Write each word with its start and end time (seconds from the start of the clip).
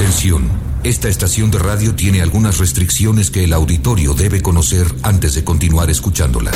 Atención, 0.00 0.48
esta 0.82 1.08
estación 1.08 1.50
de 1.50 1.58
radio 1.58 1.94
tiene 1.94 2.22
algunas 2.22 2.56
restricciones 2.56 3.30
que 3.30 3.44
el 3.44 3.52
auditorio 3.52 4.14
debe 4.14 4.40
conocer 4.40 4.86
antes 5.02 5.34
de 5.34 5.44
continuar 5.44 5.90
escuchándola. 5.90 6.52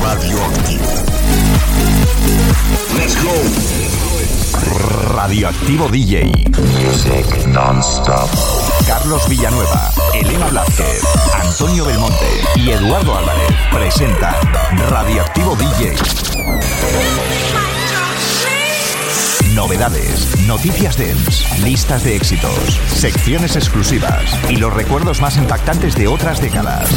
Radioactivo. 0.00 0.86
Let's 2.96 3.22
go. 3.22 3.34
Radioactivo 5.14 5.88
DJ. 5.90 6.32
Music 6.80 7.46
non-stop. 7.48 8.30
Carlos 8.86 9.28
Villanueva, 9.28 9.90
Elena 10.14 10.46
Blázquez, 10.46 11.02
Antonio 11.34 11.84
Belmonte 11.84 12.40
y 12.54 12.70
Eduardo 12.70 13.14
Álvarez 13.14 13.50
presentan 13.70 14.34
Radioactivo 14.88 15.54
DJ. 15.56 15.94
Novedades, 19.56 20.38
noticias 20.46 20.98
dance, 20.98 21.62
listas 21.64 22.04
de 22.04 22.14
éxitos, 22.14 22.78
secciones 22.94 23.56
exclusivas 23.56 24.22
y 24.50 24.56
los 24.56 24.70
recuerdos 24.70 25.22
más 25.22 25.38
impactantes 25.38 25.94
de 25.94 26.08
otras 26.08 26.42
décadas. 26.42 26.90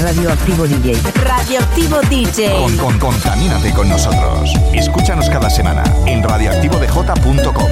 Radioactivo 0.00 0.66
DJ. 0.66 0.96
Radioactivo 1.22 2.00
DJ. 2.08 2.62
Con, 2.62 2.76
con, 2.78 2.98
contamínate 2.98 3.74
con 3.74 3.90
nosotros. 3.90 4.50
Escúchanos 4.72 5.28
cada 5.28 5.50
semana 5.50 5.84
en 6.06 6.22
radioactivodj.com. 6.22 7.70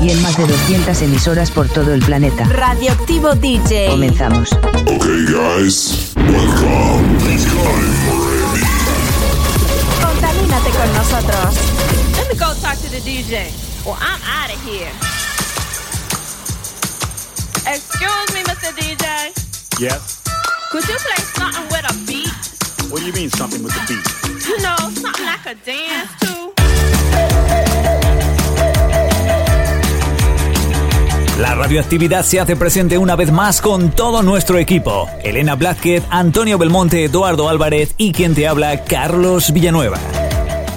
Y 0.00 0.10
en 0.10 0.20
más 0.20 0.36
de 0.36 0.46
200 0.48 1.00
emisoras 1.02 1.52
por 1.52 1.68
todo 1.68 1.94
el 1.94 2.04
planeta. 2.04 2.46
Radioactivo 2.46 3.36
DJ. 3.36 3.90
Comenzamos. 3.90 4.52
Okay, 4.86 5.24
guys, 5.24 6.12
welcome. 6.16 7.18
Contamínate 10.02 10.70
con 10.70 10.92
nosotros. 10.94 11.77
Let 12.28 12.34
me 12.34 12.40
go 12.40 12.52
talk 12.60 12.76
to 12.76 12.90
the 12.90 13.00
DJ. 13.00 13.48
Well, 13.86 13.96
I'm 13.98 14.20
out 14.20 14.52
of 14.52 14.60
here. 14.62 14.92
Excuse 17.64 18.34
me, 18.34 18.42
Mr. 18.42 18.70
DJ. 18.76 19.32
Yes. 19.80 20.22
Could 20.70 20.86
you 20.88 20.96
play 20.98 21.24
something 21.32 21.64
with 21.70 21.88
a 21.88 21.94
beat? 22.06 22.28
What 22.92 23.00
do 23.00 23.06
you 23.06 23.14
mean 23.14 23.30
something 23.30 23.64
with 23.64 23.72
the 23.72 23.80
beat? 23.88 24.04
You 24.46 24.58
know, 24.60 24.76
something 24.76 25.24
I 25.24 25.38
could 25.42 25.64
dance 25.64 26.10
to. 26.20 26.52
La 31.40 31.54
radioactividad 31.54 32.26
se 32.26 32.40
hace 32.40 32.56
presente 32.56 32.98
una 32.98 33.16
vez 33.16 33.32
más 33.32 33.62
con 33.62 33.90
todo 33.90 34.22
nuestro 34.22 34.58
equipo. 34.58 35.08
Elena 35.24 35.54
Blázquez, 35.54 36.02
Antonio 36.10 36.58
Belmonte, 36.58 37.04
Eduardo 37.04 37.48
Álvarez 37.48 37.94
y 37.96 38.12
quien 38.12 38.34
te 38.34 38.46
habla, 38.46 38.84
Carlos 38.84 39.50
Villanueva. 39.50 39.98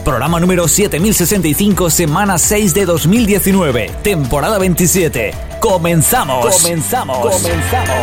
Programa 0.04 0.40
número 0.40 0.68
7065, 0.68 1.92
semana 1.92 2.38
6 2.38 2.74
de 2.74 2.86
2019, 2.86 3.92
temporada 4.02 4.58
27. 4.58 5.32
Comenzamos. 5.60 6.62
Comenzamos. 6.62 7.18
Comenzamos. 7.20 7.98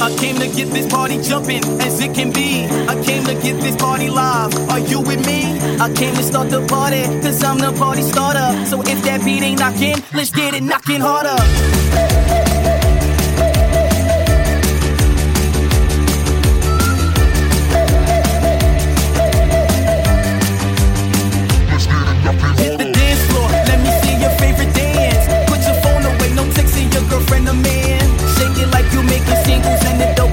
I 0.00 0.16
came 0.16 0.36
to 0.38 0.46
get 0.46 0.70
this 0.72 0.86
party 0.86 1.18
jumping 1.20 1.62
as 1.80 2.00
it 2.00 2.14
can 2.14 2.30
be. 2.32 2.64
I 2.88 2.94
came 3.04 3.24
to 3.24 3.34
get 3.42 3.60
this 3.60 3.76
party 3.76 4.08
live. 4.08 4.54
Are 4.70 4.80
you 4.80 5.00
with 5.00 5.26
me? 5.26 5.58
I 5.78 5.92
came 5.92 6.14
to 6.14 6.22
start 6.22 6.50
the 6.50 6.64
party, 6.66 7.02
cause 7.20 7.42
I'm 7.42 7.58
the 7.58 7.72
party 7.72 8.02
starter. 8.02 8.64
So 8.66 8.80
if 8.82 9.02
that 9.04 9.24
beat 9.24 9.42
ain't 9.42 9.58
knocking, 9.60 9.96
let's 10.14 10.30
get 10.30 10.54
it 10.54 10.62
knocking 10.62 11.00
harder. 11.00 11.36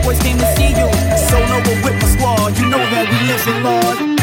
Boys 0.06 0.20
came 0.20 0.38
to 0.38 0.56
see 0.56 0.70
you. 0.70 0.88
Solo 1.30 1.58
or 1.58 1.78
with 1.84 2.02
my 2.02 2.08
squad, 2.08 2.58
you 2.58 2.70
know 2.70 2.78
that 2.78 3.10
we 3.10 3.18
listen, 3.28 3.64
Lord. 3.64 4.15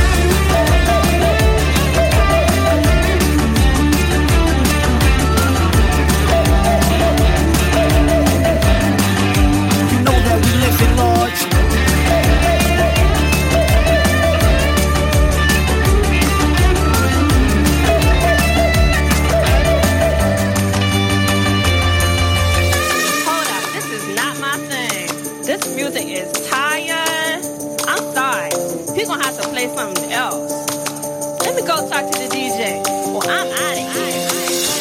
Play 29.62 29.76
something 29.76 30.12
else. 30.12 30.52
Let 31.40 31.54
me 31.54 31.62
go 31.62 31.76
talk 31.88 32.10
to 32.10 32.18
the 32.18 32.28
DJ. 32.28 32.82
Well, 33.12 33.22
I'm 33.28 33.48
out 33.48 33.78
of 33.78 33.94
here. 33.94 34.28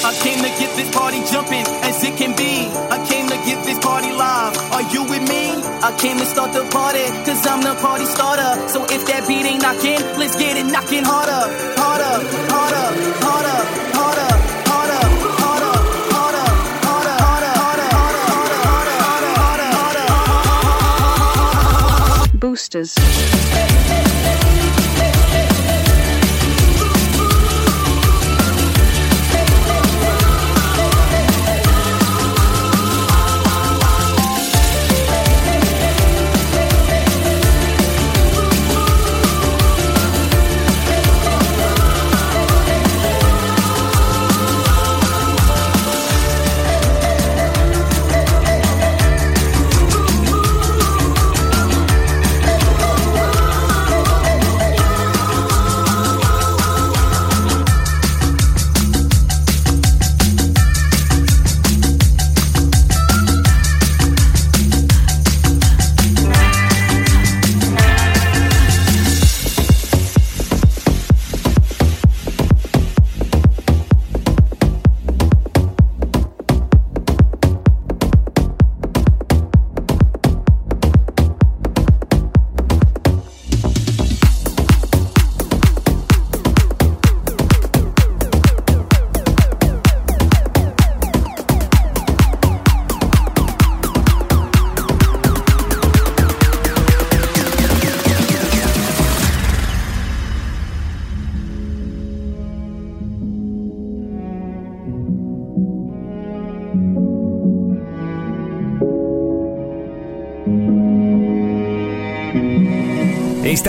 I 0.03 0.13
came 0.23 0.39
to 0.41 0.49
get 0.59 0.75
this 0.75 0.89
party 0.95 1.23
jumping 1.31 1.65
as 1.83 2.03
it 2.03 2.17
can 2.17 2.35
be. 2.35 2.67
I 2.89 2.97
came 3.05 3.27
to 3.27 3.37
get 3.45 3.63
this 3.65 3.79
party 3.79 4.11
live. 4.11 4.57
Are 4.73 4.85
you 4.93 5.03
with 5.03 5.27
me? 5.29 5.53
I 5.81 5.95
came 5.97 6.17
to 6.17 6.25
start 6.25 6.53
the 6.53 6.65
party, 6.69 7.05
cause 7.25 7.45
I'm 7.45 7.61
the 7.61 7.75
party 7.75 8.05
starter. 8.05 8.67
So 8.67 8.83
if 8.85 9.05
that 9.07 9.27
beat 9.27 9.45
ain't 9.45 9.61
knocking, 9.61 10.01
let's 10.17 10.35
get 10.35 10.57
it 10.57 10.65
knocking 10.65 11.03
harder. 11.03 11.43
Harder, 11.77 12.15
harder, 12.49 12.87
harder, 13.21 13.59
harder, 13.97 14.31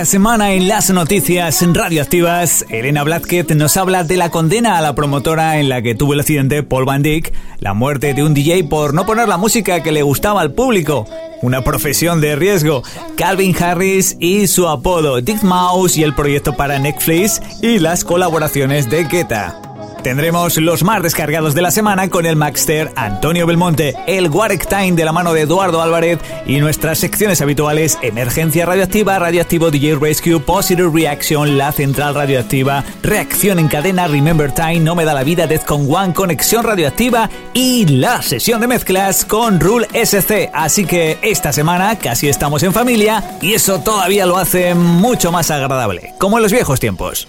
Esta 0.02 0.10
semana 0.10 0.52
en 0.52 0.66
las 0.66 0.90
noticias 0.90 1.64
radioactivas, 1.72 2.66
Elena 2.70 3.04
Blázquez 3.04 3.54
nos 3.54 3.76
habla 3.76 4.02
de 4.02 4.16
la 4.16 4.30
condena 4.30 4.76
a 4.76 4.80
la 4.80 4.96
promotora 4.96 5.60
en 5.60 5.68
la 5.68 5.80
que 5.80 5.94
tuvo 5.94 6.14
el 6.14 6.18
accidente 6.18 6.64
Paul 6.64 6.86
Van 6.86 7.04
Dyck, 7.04 7.32
la 7.60 7.72
muerte 7.72 8.12
de 8.12 8.24
un 8.24 8.34
DJ 8.34 8.64
por 8.64 8.94
no 8.94 9.06
poner 9.06 9.28
la 9.28 9.36
música 9.36 9.80
que 9.80 9.92
le 9.92 10.02
gustaba 10.02 10.40
al 10.40 10.54
público, 10.54 11.06
una 11.40 11.62
profesión 11.62 12.20
de 12.20 12.34
riesgo, 12.34 12.82
Calvin 13.16 13.54
Harris 13.62 14.16
y 14.18 14.48
su 14.48 14.66
apodo 14.66 15.20
Dick 15.20 15.44
Mouse 15.44 15.96
y 15.96 16.02
el 16.02 16.16
proyecto 16.16 16.56
para 16.56 16.80
Netflix 16.80 17.40
y 17.62 17.78
las 17.78 18.02
colaboraciones 18.02 18.90
de 18.90 19.04
Guetta. 19.04 19.61
Tendremos 20.02 20.56
los 20.56 20.82
más 20.82 21.00
descargados 21.00 21.54
de 21.54 21.62
la 21.62 21.70
semana 21.70 22.10
con 22.10 22.26
el 22.26 22.34
Maxter 22.34 22.90
Antonio 22.96 23.46
Belmonte, 23.46 23.94
el 24.08 24.28
Warek 24.28 24.66
Time 24.66 24.92
de 24.92 25.04
la 25.04 25.12
mano 25.12 25.32
de 25.32 25.42
Eduardo 25.42 25.80
Álvarez 25.80 26.18
y 26.44 26.58
nuestras 26.58 26.98
secciones 26.98 27.40
habituales 27.40 27.98
Emergencia 28.02 28.66
Radioactiva, 28.66 29.20
Radioactivo 29.20 29.70
DJ 29.70 29.94
Rescue, 30.00 30.40
Positive 30.40 30.90
Reaction, 30.92 31.56
La 31.56 31.70
Central 31.70 32.16
Radioactiva, 32.16 32.82
Reacción 33.04 33.60
en 33.60 33.68
Cadena, 33.68 34.08
Remember 34.08 34.52
Time, 34.52 34.80
No 34.80 34.96
Me 34.96 35.04
Da 35.04 35.14
La 35.14 35.22
Vida, 35.22 35.46
Con 35.64 35.86
One, 35.88 36.14
Conexión 36.14 36.64
Radioactiva 36.64 37.30
y 37.54 37.86
la 37.86 38.22
sesión 38.22 38.60
de 38.60 38.66
mezclas 38.66 39.24
con 39.24 39.60
Rule 39.60 39.86
SC. 39.92 40.50
Así 40.52 40.84
que 40.84 41.18
esta 41.22 41.52
semana 41.52 41.96
casi 41.96 42.28
estamos 42.28 42.64
en 42.64 42.72
familia 42.72 43.38
y 43.40 43.54
eso 43.54 43.78
todavía 43.78 44.26
lo 44.26 44.36
hace 44.36 44.74
mucho 44.74 45.30
más 45.30 45.52
agradable, 45.52 46.12
como 46.18 46.38
en 46.38 46.42
los 46.42 46.52
viejos 46.52 46.80
tiempos. 46.80 47.28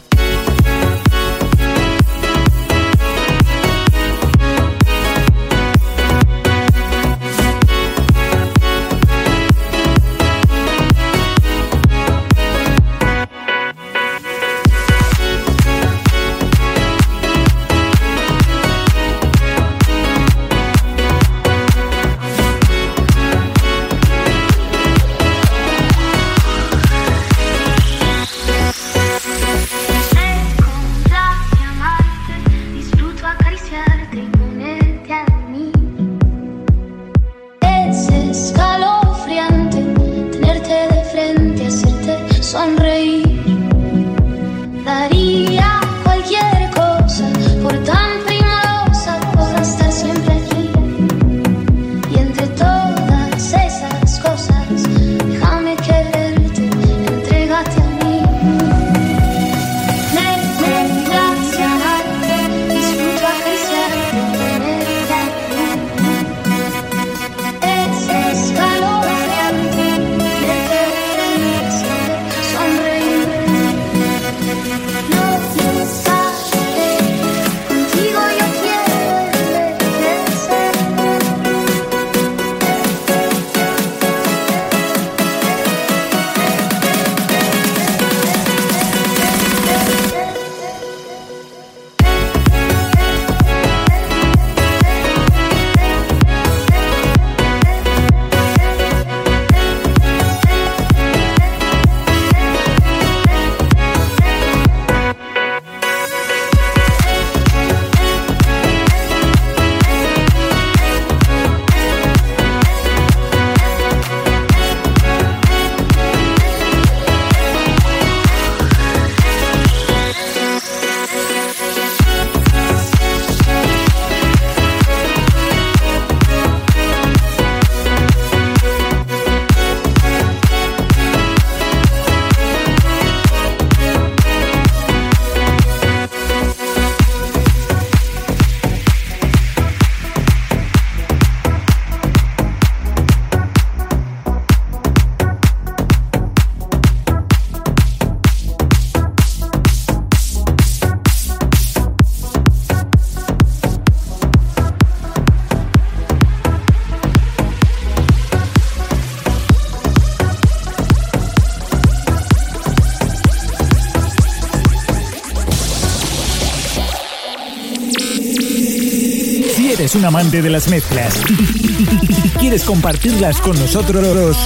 Un 169.96 170.06
amante 170.06 170.42
de 170.42 170.50
las 170.50 170.68
mezclas. 170.70 171.16
Y 171.56 172.30
quieres 172.40 172.64
compartirlas 172.64 173.38
con 173.40 173.58
nosotros, 173.60 174.38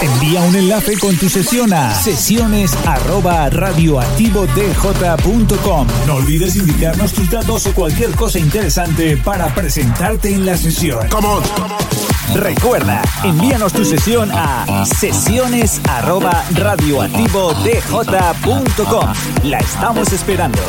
envía 0.00 0.40
un 0.42 0.56
enlace 0.56 0.98
con 0.98 1.16
tu 1.16 1.28
sesión 1.28 1.72
a 1.72 1.94
sesiones 1.94 2.72
No 6.06 6.14
olvides 6.14 6.56
indicarnos 6.56 7.12
tus 7.12 7.30
datos 7.30 7.66
o 7.66 7.72
cualquier 7.72 8.10
cosa 8.12 8.38
interesante 8.38 9.16
para 9.16 9.54
presentarte 9.54 10.34
en 10.34 10.46
la 10.46 10.56
sesión. 10.56 11.08
Recuerda, 12.34 13.02
envíanos 13.24 13.72
tu 13.72 13.84
sesión 13.84 14.30
a 14.32 14.84
sesiones 14.86 15.80
La 19.44 19.58
estamos 19.58 20.12
esperando. 20.12 20.60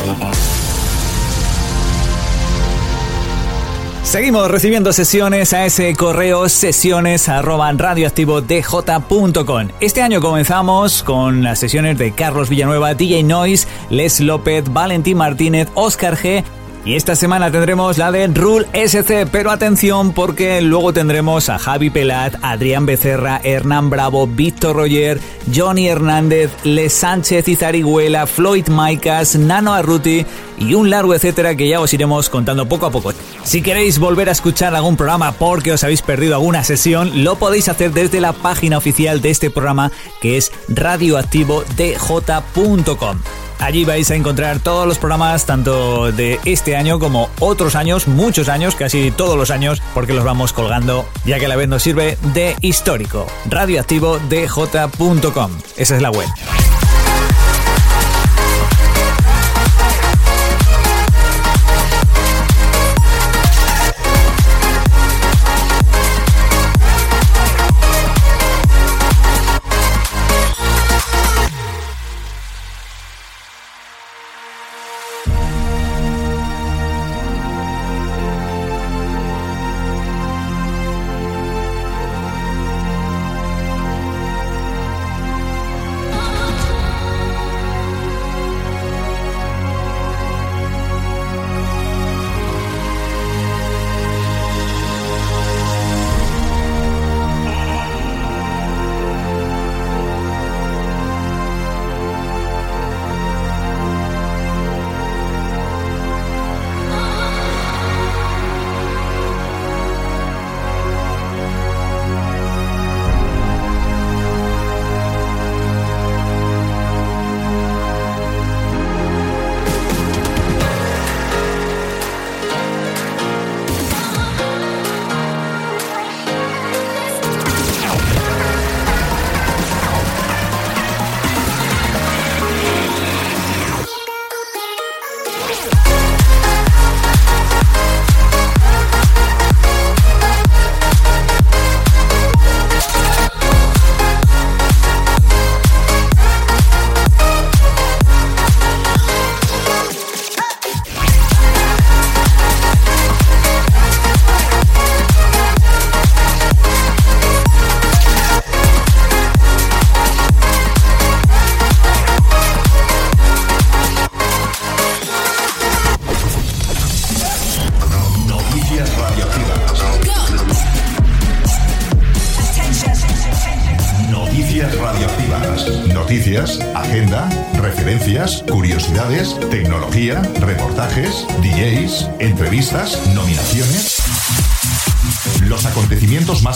Seguimos 4.08 4.50
recibiendo 4.50 4.94
sesiones 4.94 5.52
a 5.52 5.66
ese 5.66 5.94
correo 5.94 6.48
sesiones 6.48 7.28
arroba 7.28 7.70
radioactivodj.com. 7.70 9.68
Este 9.80 10.00
año 10.00 10.22
comenzamos 10.22 11.02
con 11.02 11.42
las 11.42 11.58
sesiones 11.58 11.98
de 11.98 12.12
Carlos 12.12 12.48
Villanueva, 12.48 12.94
DJ 12.94 13.22
Noise, 13.22 13.68
Les 13.90 14.20
López, 14.20 14.64
Valentín 14.72 15.18
Martínez, 15.18 15.68
Oscar 15.74 16.16
G 16.16 16.42
y 16.88 16.94
esta 16.94 17.16
semana 17.16 17.50
tendremos 17.50 17.98
la 17.98 18.10
de 18.10 18.28
Rule 18.28 18.66
SC, 18.72 19.26
pero 19.30 19.50
atención 19.50 20.12
porque 20.12 20.62
luego 20.62 20.94
tendremos 20.94 21.50
a 21.50 21.58
Javi 21.58 21.90
Pelat, 21.90 22.36
Adrián 22.40 22.86
Becerra, 22.86 23.42
Hernán 23.44 23.90
Bravo, 23.90 24.26
Víctor 24.26 24.76
Roger, 24.76 25.20
Johnny 25.54 25.88
Hernández, 25.88 26.50
Les 26.64 26.94
Sánchez 26.94 27.46
Izarigüela, 27.46 28.26
Floyd 28.26 28.68
Maicas, 28.68 29.36
Nano 29.36 29.74
Arruti 29.74 30.24
y 30.56 30.72
un 30.72 30.88
largo 30.88 31.14
etcétera 31.14 31.56
que 31.56 31.68
ya 31.68 31.78
os 31.78 31.92
iremos 31.92 32.30
contando 32.30 32.66
poco 32.66 32.86
a 32.86 32.90
poco. 32.90 33.12
Si 33.48 33.62
queréis 33.62 33.98
volver 33.98 34.28
a 34.28 34.32
escuchar 34.32 34.74
algún 34.74 34.98
programa 34.98 35.32
porque 35.32 35.72
os 35.72 35.82
habéis 35.82 36.02
perdido 36.02 36.34
alguna 36.34 36.62
sesión, 36.64 37.24
lo 37.24 37.36
podéis 37.36 37.70
hacer 37.70 37.94
desde 37.94 38.20
la 38.20 38.34
página 38.34 38.76
oficial 38.76 39.22
de 39.22 39.30
este 39.30 39.48
programa 39.48 39.90
que 40.20 40.36
es 40.36 40.52
radioactivodj.com. 40.68 43.18
Allí 43.58 43.86
vais 43.86 44.10
a 44.10 44.16
encontrar 44.16 44.58
todos 44.58 44.86
los 44.86 44.98
programas, 44.98 45.46
tanto 45.46 46.12
de 46.12 46.38
este 46.44 46.76
año 46.76 46.98
como 46.98 47.30
otros 47.40 47.74
años, 47.74 48.06
muchos 48.06 48.50
años, 48.50 48.74
casi 48.74 49.10
todos 49.10 49.38
los 49.38 49.50
años, 49.50 49.80
porque 49.94 50.12
los 50.12 50.24
vamos 50.24 50.52
colgando, 50.52 51.08
ya 51.24 51.38
que 51.38 51.48
la 51.48 51.56
vez 51.56 51.68
nos 51.68 51.82
sirve 51.82 52.18
de 52.34 52.54
histórico. 52.60 53.26
Radioactivodj.com. 53.48 55.52
Esa 55.78 55.96
es 55.96 56.02
la 56.02 56.10
web. 56.10 56.28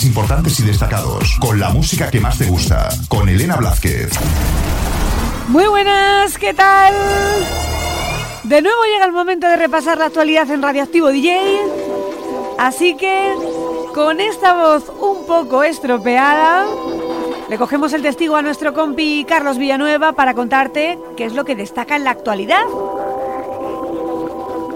Importantes 0.05 0.59
y 0.61 0.65
destacados, 0.65 1.37
con 1.41 1.61
la 1.61 1.71
música 1.71 2.11
que 2.11 2.21
más 2.21 2.39
te 2.39 2.47
gusta, 2.47 2.89
con 3.09 3.29
Elena 3.29 3.57
Blázquez. 3.57 4.11
Muy 5.49 5.67
buenas, 5.67 6.39
¿qué 6.39 6.55
tal? 6.55 6.95
De 8.45 8.63
nuevo 8.63 8.79
llega 8.93 9.07
el 9.07 9.13
momento 9.13 9.47
de 9.47 9.57
repasar 9.57 9.99
la 9.99 10.07
actualidad 10.07 10.51
en 10.51 10.63
Radioactivo 10.63 11.09
DJ. 11.09 11.61
Así 12.59 12.97
que, 12.97 13.35
con 13.95 14.21
esta 14.21 14.55
voz 14.55 14.91
un 15.01 15.27
poco 15.27 15.63
estropeada, 15.63 16.67
le 17.49 17.59
cogemos 17.59 17.93
el 17.93 18.03
testigo 18.03 18.37
a 18.37 18.43
nuestro 18.43 18.73
compi 18.73 19.25
Carlos 19.29 19.59
Villanueva 19.59 20.13
para 20.13 20.35
contarte 20.35 20.99
qué 21.17 21.27
es 21.27 21.35
lo 21.35 21.45
que 21.45 21.55
destaca 21.55 21.97
en 21.97 22.05
la 22.05 22.11
actualidad. 22.11 22.65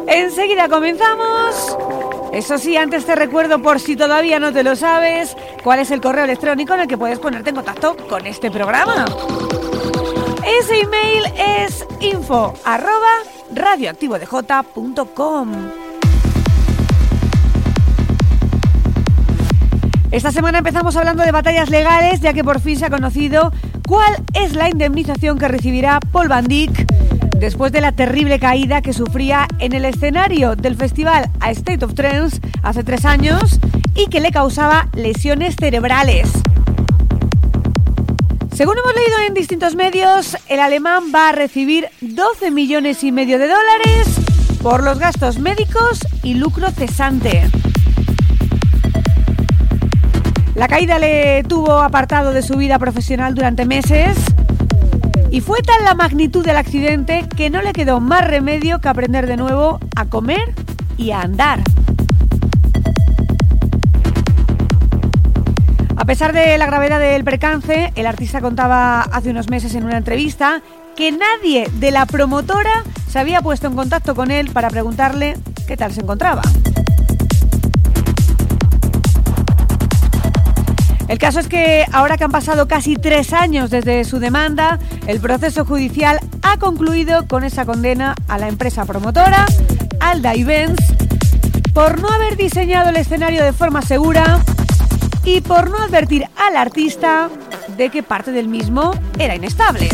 Enseguida 0.07 0.69
comenzamos. 0.69 1.77
Eso 2.37 2.59
sí, 2.59 2.77
antes 2.77 3.07
te 3.07 3.17
recuerdo, 3.17 3.63
por 3.63 3.81
si 3.81 3.97
todavía 3.97 4.39
no 4.39 4.53
te 4.53 4.63
lo 4.63 4.77
sabes, 4.77 5.35
cuál 5.65 5.79
es 5.79 5.91
el 5.91 6.03
correo 6.03 6.25
electrónico 6.25 6.75
en 6.75 6.81
el 6.81 6.87
que 6.87 6.99
puedes 6.99 7.19
ponerte 7.19 7.49
en 7.49 7.57
contacto 7.57 7.97
con 8.11 8.27
este 8.27 8.51
programa. 8.51 9.07
Ese 10.47 10.81
email 10.81 11.25
es 11.35 11.87
info 12.01 12.53
radioactivodj.com. 13.49 15.53
Esta 20.11 20.31
semana 20.31 20.59
empezamos 20.59 20.95
hablando 20.97 21.23
de 21.23 21.33
batallas 21.33 21.71
legales, 21.71 22.21
ya 22.21 22.35
que 22.35 22.45
por 22.45 22.61
fin 22.61 22.79
se 22.79 22.85
ha 22.85 22.91
conocido 22.91 23.51
cuál 23.89 24.15
es 24.35 24.55
la 24.55 24.69
indemnización 24.69 25.39
que 25.39 25.49
recibirá 25.49 26.01
Paul 26.13 26.29
Van 26.29 26.45
después 27.39 27.73
de 27.73 27.81
la 27.81 27.93
terrible 27.93 28.39
caída 28.39 28.83
que 28.83 28.93
sufría 28.93 29.47
en 29.59 29.73
el 29.73 29.85
escenario 29.85 30.57
del 30.57 30.77
festival 30.77 31.31
A 31.41 31.51
State 31.51 31.85
of 31.85 31.95
Trance 31.95 32.41
hace 32.63 32.85
tres 32.85 33.05
años 33.05 33.61
y 33.95 34.07
que 34.07 34.21
le 34.21 34.31
causaba 34.31 34.89
lesiones 34.95 35.57
cerebrales. 35.57 36.31
Según 38.55 38.79
hemos 38.79 38.95
leído 38.95 39.19
en 39.29 39.35
distintos 39.35 39.75
medios, 39.75 40.37
el 40.49 40.61
alemán 40.61 41.05
va 41.15 41.29
a 41.29 41.33
recibir 41.33 41.89
12 42.01 42.51
millones 42.51 43.05
y 43.05 43.13
medio 43.13 43.39
de 43.39 43.49
dólares 43.49 44.09
por 44.63 44.83
los 44.83 44.99
gastos 44.99 45.39
médicos 45.39 46.01
y 46.23 46.35
lucro 46.35 46.71
cesante. 46.71 47.51
La 50.55 50.69
caída 50.69 50.99
le 50.99 51.45
tuvo 51.45 51.73
apartado 51.73 52.33
de 52.33 52.41
su 52.41 52.57
vida 52.57 52.79
profesional 52.79 53.35
durante 53.35 53.67
meses 53.67 54.17
y 55.37 55.43
fue 55.43 55.61
tal 55.61 55.85
la 55.85 55.93
magnitud 55.93 56.43
del 56.43 56.57
accidente 56.57 57.29
que 57.37 57.51
no 57.51 57.61
le 57.61 57.75
quedó 57.75 58.01
más 58.01 58.27
remedio 58.27 58.81
que 58.81 58.89
aprender 58.89 59.27
de 59.27 59.37
nuevo 59.37 59.79
a 59.95 60.07
comer 60.07 60.55
y 60.97 61.11
a 61.11 61.21
andar. 61.21 61.61
A 65.95 66.05
pesar 66.07 66.33
de 66.33 66.57
la 66.57 66.65
gravedad 66.65 66.99
del 66.99 67.23
percance, 67.23 67.93
el 67.97 68.07
artista 68.07 68.41
contaba 68.41 69.03
hace 69.03 69.29
unos 69.29 69.51
meses 69.51 69.75
en 69.75 69.85
una 69.85 69.99
entrevista 69.99 70.63
que 70.97 71.13
nadie 71.13 71.69
de 71.71 71.91
la 71.91 72.07
promotora 72.07 72.85
se 73.07 73.19
había 73.19 73.43
puesto 73.43 73.67
en 73.67 73.77
contacto 73.77 74.15
con 74.15 74.31
él 74.31 74.51
para 74.53 74.71
preguntarle 74.71 75.37
qué 75.67 75.77
tal 75.77 75.93
se 75.93 76.01
encontraba. 76.01 76.41
El 81.09 81.19
caso 81.19 81.39
es 81.39 81.49
que 81.49 81.85
ahora 81.93 82.17
que 82.17 82.25
han 82.25 82.33
pasado 82.33 82.67
casi 82.67 82.97
tres 82.97 83.33
años 83.33 83.71
desde 83.71 84.05
su 84.05 84.19
demanda, 84.19 84.79
el 85.07 85.21
proceso 85.21 85.65
judicial 85.65 86.19
ha 86.43 86.59
concluido 86.59 87.27
con 87.29 87.45
esa 87.45 87.65
condena 87.65 88.15
a 88.29 88.39
la 88.39 88.49
empresa 88.49 88.85
promotora, 88.85 89.47
Alda 90.01 90.35
Events, 90.35 90.83
por 91.73 92.01
no 92.01 92.09
haber 92.09 92.37
diseñado 92.37 92.91
el 92.91 92.97
escenario 92.97 93.45
de 93.45 93.53
forma 93.53 93.83
segura 93.83 94.41
y 95.25 95.41
por 95.43 95.71
no 95.71 95.79
advertir 95.79 96.25
al 96.37 96.57
artista 96.57 97.29
de 97.77 97.91
que 97.91 98.03
parte 98.03 98.33
del 98.33 98.49
mismo 98.49 98.93
era 99.19 99.35
inestable. 99.35 99.89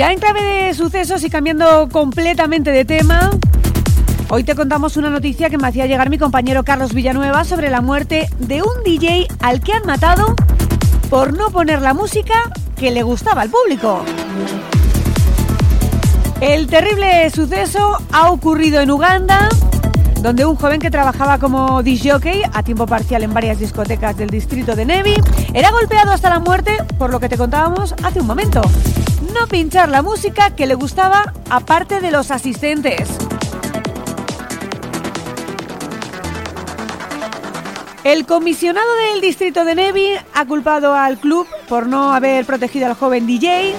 Ya 0.00 0.12
en 0.12 0.18
clave 0.18 0.42
de 0.42 0.72
sucesos 0.72 1.22
y 1.24 1.28
cambiando 1.28 1.90
completamente 1.90 2.70
de 2.70 2.86
tema, 2.86 3.32
hoy 4.30 4.44
te 4.44 4.54
contamos 4.54 4.96
una 4.96 5.10
noticia 5.10 5.50
que 5.50 5.58
me 5.58 5.68
hacía 5.68 5.84
llegar 5.84 6.08
mi 6.08 6.16
compañero 6.16 6.64
Carlos 6.64 6.94
Villanueva 6.94 7.44
sobre 7.44 7.68
la 7.68 7.82
muerte 7.82 8.30
de 8.38 8.62
un 8.62 8.82
DJ 8.82 9.28
al 9.40 9.60
que 9.60 9.74
han 9.74 9.84
matado 9.84 10.34
por 11.10 11.36
no 11.36 11.50
poner 11.50 11.82
la 11.82 11.92
música 11.92 12.50
que 12.76 12.90
le 12.90 13.02
gustaba 13.02 13.42
al 13.42 13.50
público. 13.50 14.02
El 16.40 16.66
terrible 16.66 17.28
suceso 17.28 17.98
ha 18.10 18.30
ocurrido 18.30 18.80
en 18.80 18.90
Uganda, 18.90 19.50
donde 20.22 20.46
un 20.46 20.56
joven 20.56 20.80
que 20.80 20.90
trabajaba 20.90 21.36
como 21.36 21.82
disjockey 21.82 22.40
a 22.50 22.62
tiempo 22.62 22.86
parcial 22.86 23.22
en 23.22 23.34
varias 23.34 23.58
discotecas 23.58 24.16
del 24.16 24.30
distrito 24.30 24.74
de 24.74 24.86
Nevi 24.86 25.16
era 25.52 25.70
golpeado 25.70 26.10
hasta 26.12 26.30
la 26.30 26.40
muerte 26.40 26.78
por 26.96 27.10
lo 27.10 27.20
que 27.20 27.28
te 27.28 27.36
contábamos 27.36 27.94
hace 28.02 28.20
un 28.20 28.26
momento 28.26 28.62
no 29.32 29.46
pinchar 29.46 29.88
la 29.88 30.02
música 30.02 30.54
que 30.54 30.66
le 30.66 30.74
gustaba 30.74 31.32
aparte 31.48 32.00
de 32.00 32.10
los 32.10 32.30
asistentes. 32.30 33.08
El 38.02 38.26
comisionado 38.26 38.92
del 38.94 39.20
distrito 39.20 39.64
de 39.64 39.74
Nevi 39.74 40.12
ha 40.34 40.46
culpado 40.46 40.94
al 40.94 41.18
club 41.18 41.46
por 41.68 41.86
no 41.86 42.12
haber 42.12 42.46
protegido 42.46 42.86
al 42.86 42.94
joven 42.94 43.26
DJ 43.26 43.74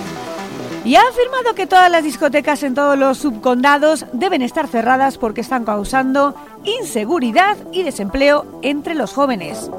y 0.86 0.96
ha 0.96 1.02
afirmado 1.02 1.56
que 1.56 1.68
todas 1.68 1.92
las 1.92 2.04
discotecas 2.04 2.64
en 2.64 2.76
todos 2.76 2.98
los 2.98 3.18
subcondados 3.18 4.06
deben 4.14 4.42
estar 4.42 4.68
cerradas 4.68 5.18
porque 5.18 5.42
están 5.42 5.66
causando 5.66 6.36
inseguridad 6.64 7.58
y 7.72 7.84
desempleo 7.84 8.60
entre 8.62 8.96
los 8.96 9.14
jóvenes. 9.14 9.70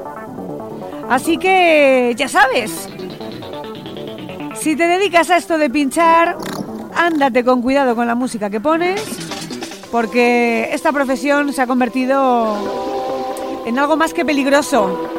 Así 1.09 1.37
que, 1.37 2.13
ya 2.17 2.27
sabes, 2.27 2.89
si 4.63 4.77
te 4.77 4.87
dedicas 4.87 5.29
a 5.29 5.35
esto 5.35 5.57
de 5.57 5.69
pinchar, 5.69 6.37
ándate 6.95 7.43
con 7.43 7.61
cuidado 7.61 7.97
con 7.97 8.07
la 8.07 8.15
música 8.15 8.49
que 8.49 8.61
pones, 8.61 9.03
porque 9.91 10.69
esta 10.71 10.93
profesión 10.93 11.51
se 11.51 11.61
ha 11.61 11.67
convertido 11.67 12.55
en 13.65 13.77
algo 13.77 13.97
más 13.97 14.13
que 14.13 14.23
peligroso. 14.23 15.09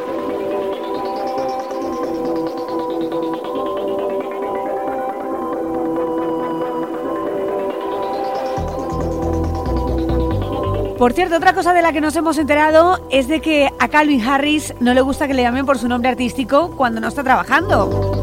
Por 10.98 11.12
cierto, 11.12 11.36
otra 11.36 11.52
cosa 11.52 11.74
de 11.74 11.82
la 11.82 11.92
que 11.92 12.00
nos 12.00 12.16
hemos 12.16 12.38
enterado 12.38 13.06
es 13.10 13.28
de 13.28 13.42
que 13.42 13.68
a 13.78 13.88
Calvin 13.88 14.22
Harris 14.22 14.72
no 14.80 14.94
le 14.94 15.02
gusta 15.02 15.28
que 15.28 15.34
le 15.34 15.42
llamen 15.42 15.66
por 15.66 15.76
su 15.76 15.86
nombre 15.86 16.08
artístico 16.08 16.74
cuando 16.78 16.98
no 17.02 17.08
está 17.08 17.22
trabajando. 17.22 18.13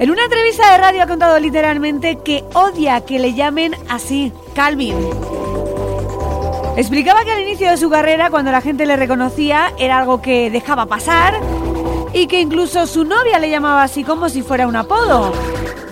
En 0.00 0.10
una 0.10 0.24
entrevista 0.24 0.72
de 0.72 0.78
radio 0.78 1.02
ha 1.04 1.06
contado 1.06 1.38
literalmente 1.38 2.18
que 2.24 2.42
odia 2.54 3.02
que 3.02 3.20
le 3.20 3.34
llamen 3.34 3.76
así, 3.88 4.32
Calvin. 4.54 4.96
Explicaba 6.76 7.24
que 7.24 7.30
al 7.30 7.42
inicio 7.42 7.70
de 7.70 7.76
su 7.76 7.88
carrera, 7.88 8.28
cuando 8.30 8.50
la 8.50 8.60
gente 8.60 8.86
le 8.86 8.96
reconocía, 8.96 9.72
era 9.78 9.98
algo 9.98 10.20
que 10.20 10.50
dejaba 10.50 10.86
pasar 10.86 11.38
y 12.12 12.26
que 12.26 12.40
incluso 12.40 12.88
su 12.88 13.04
novia 13.04 13.38
le 13.38 13.50
llamaba 13.50 13.84
así 13.84 14.02
como 14.02 14.28
si 14.28 14.42
fuera 14.42 14.66
un 14.66 14.74
apodo. 14.74 15.32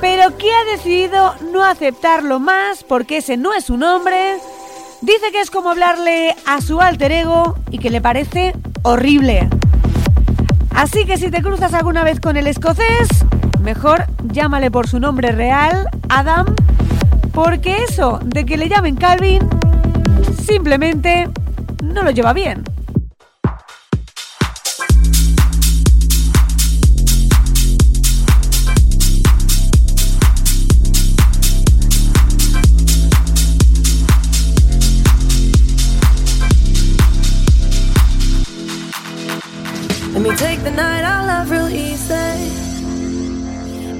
Pero 0.00 0.37
que 0.37 0.52
ha 0.52 0.64
decidido 0.64 1.35
no 1.52 1.64
aceptarlo 1.64 2.40
más 2.40 2.82
porque 2.82 3.18
ese 3.18 3.37
no 3.37 3.54
es 3.54 3.66
su 3.66 3.76
nombre. 3.76 4.38
Dice 5.00 5.30
que 5.30 5.40
es 5.40 5.50
como 5.52 5.71
hablarle 5.71 6.35
a 6.44 6.61
su 6.61 6.80
alter 6.80 7.12
ego 7.12 7.54
y 7.71 7.78
que 7.78 7.90
le 7.90 8.00
parece 8.00 8.52
horrible. 8.82 9.49
Así 10.75 11.04
que 11.04 11.18
si 11.18 11.30
te 11.30 11.42
cruzas 11.42 11.73
alguna 11.75 12.02
vez 12.02 12.18
con 12.18 12.37
el 12.37 12.49
escocés, 12.49 13.09
Mejor 13.62 14.07
llámale 14.33 14.73
por 14.73 14.88
su 14.88 14.99
nombre 14.99 15.31
real, 15.31 15.88
Adam, 16.09 16.47
porque 17.33 17.85
eso 17.88 18.19
de 18.25 18.45
que 18.45 18.57
le 18.57 18.69
llamen 18.69 18.97
Calvin 18.97 19.49
simplemente 20.45 21.31
no 21.81 22.02
lo 22.02 22.11
lleva 22.11 22.33
bien. 22.33 22.64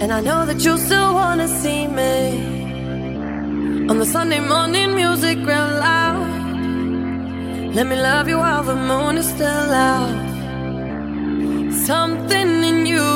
And 0.03 0.11
I 0.13 0.21
know 0.21 0.45
that 0.47 0.65
you 0.65 0.77
still 0.79 1.15
wanna 1.15 1.47
see 1.47 1.87
me 1.87 2.17
On 3.89 3.99
the 4.01 4.05
Sunday 4.05 4.41
morning 4.41 4.97
music 4.97 5.39
real 5.39 5.71
loud 5.87 6.27
Let 7.77 7.87
me 7.87 7.95
love 7.95 8.27
you 8.27 8.39
while 8.39 8.65
the 8.65 8.75
moon 8.75 9.17
is 9.17 9.29
still 9.29 9.71
out. 9.93 10.19
Something 11.91 12.51
in 12.71 12.85
you 12.85 13.09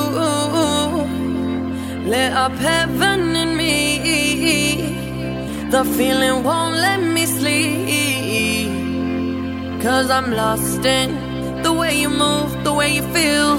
lit 2.12 2.32
up 2.32 2.52
heaven 2.52 3.34
in 3.34 3.56
me. 3.56 3.74
The 5.74 5.84
feeling 5.96 6.44
won't 6.44 6.76
let 6.76 7.00
me 7.02 7.26
sleep. 7.26 8.70
Cause 9.82 10.08
I'm 10.08 10.30
lost 10.30 10.84
in 10.84 11.08
the 11.62 11.72
way 11.72 12.00
you 12.00 12.10
move, 12.10 12.62
the 12.62 12.72
way 12.72 12.94
you 12.94 13.02
feel. 13.12 13.58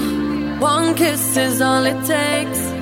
One 0.60 0.94
kiss 0.94 1.36
is 1.36 1.60
all 1.60 1.84
it 1.84 2.00
takes. 2.06 2.77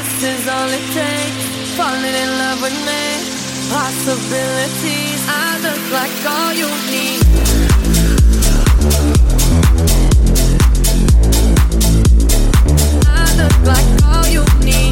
Kiss 0.00 0.22
is 0.22 0.48
all 0.48 0.68
it 0.68 0.86
takes. 0.94 1.74
Falling 1.76 2.14
in 2.22 2.30
love 2.38 2.62
with 2.62 2.78
me. 2.88 3.04
Possibilities, 3.68 5.20
I 5.28 5.60
look 5.60 5.82
like 5.92 6.16
all 6.24 6.52
you 6.54 6.68
need. 6.90 7.20
I 13.06 13.26
look 13.36 13.56
like 13.66 13.88
all 14.04 14.26
you 14.26 14.44
need. 14.64 14.89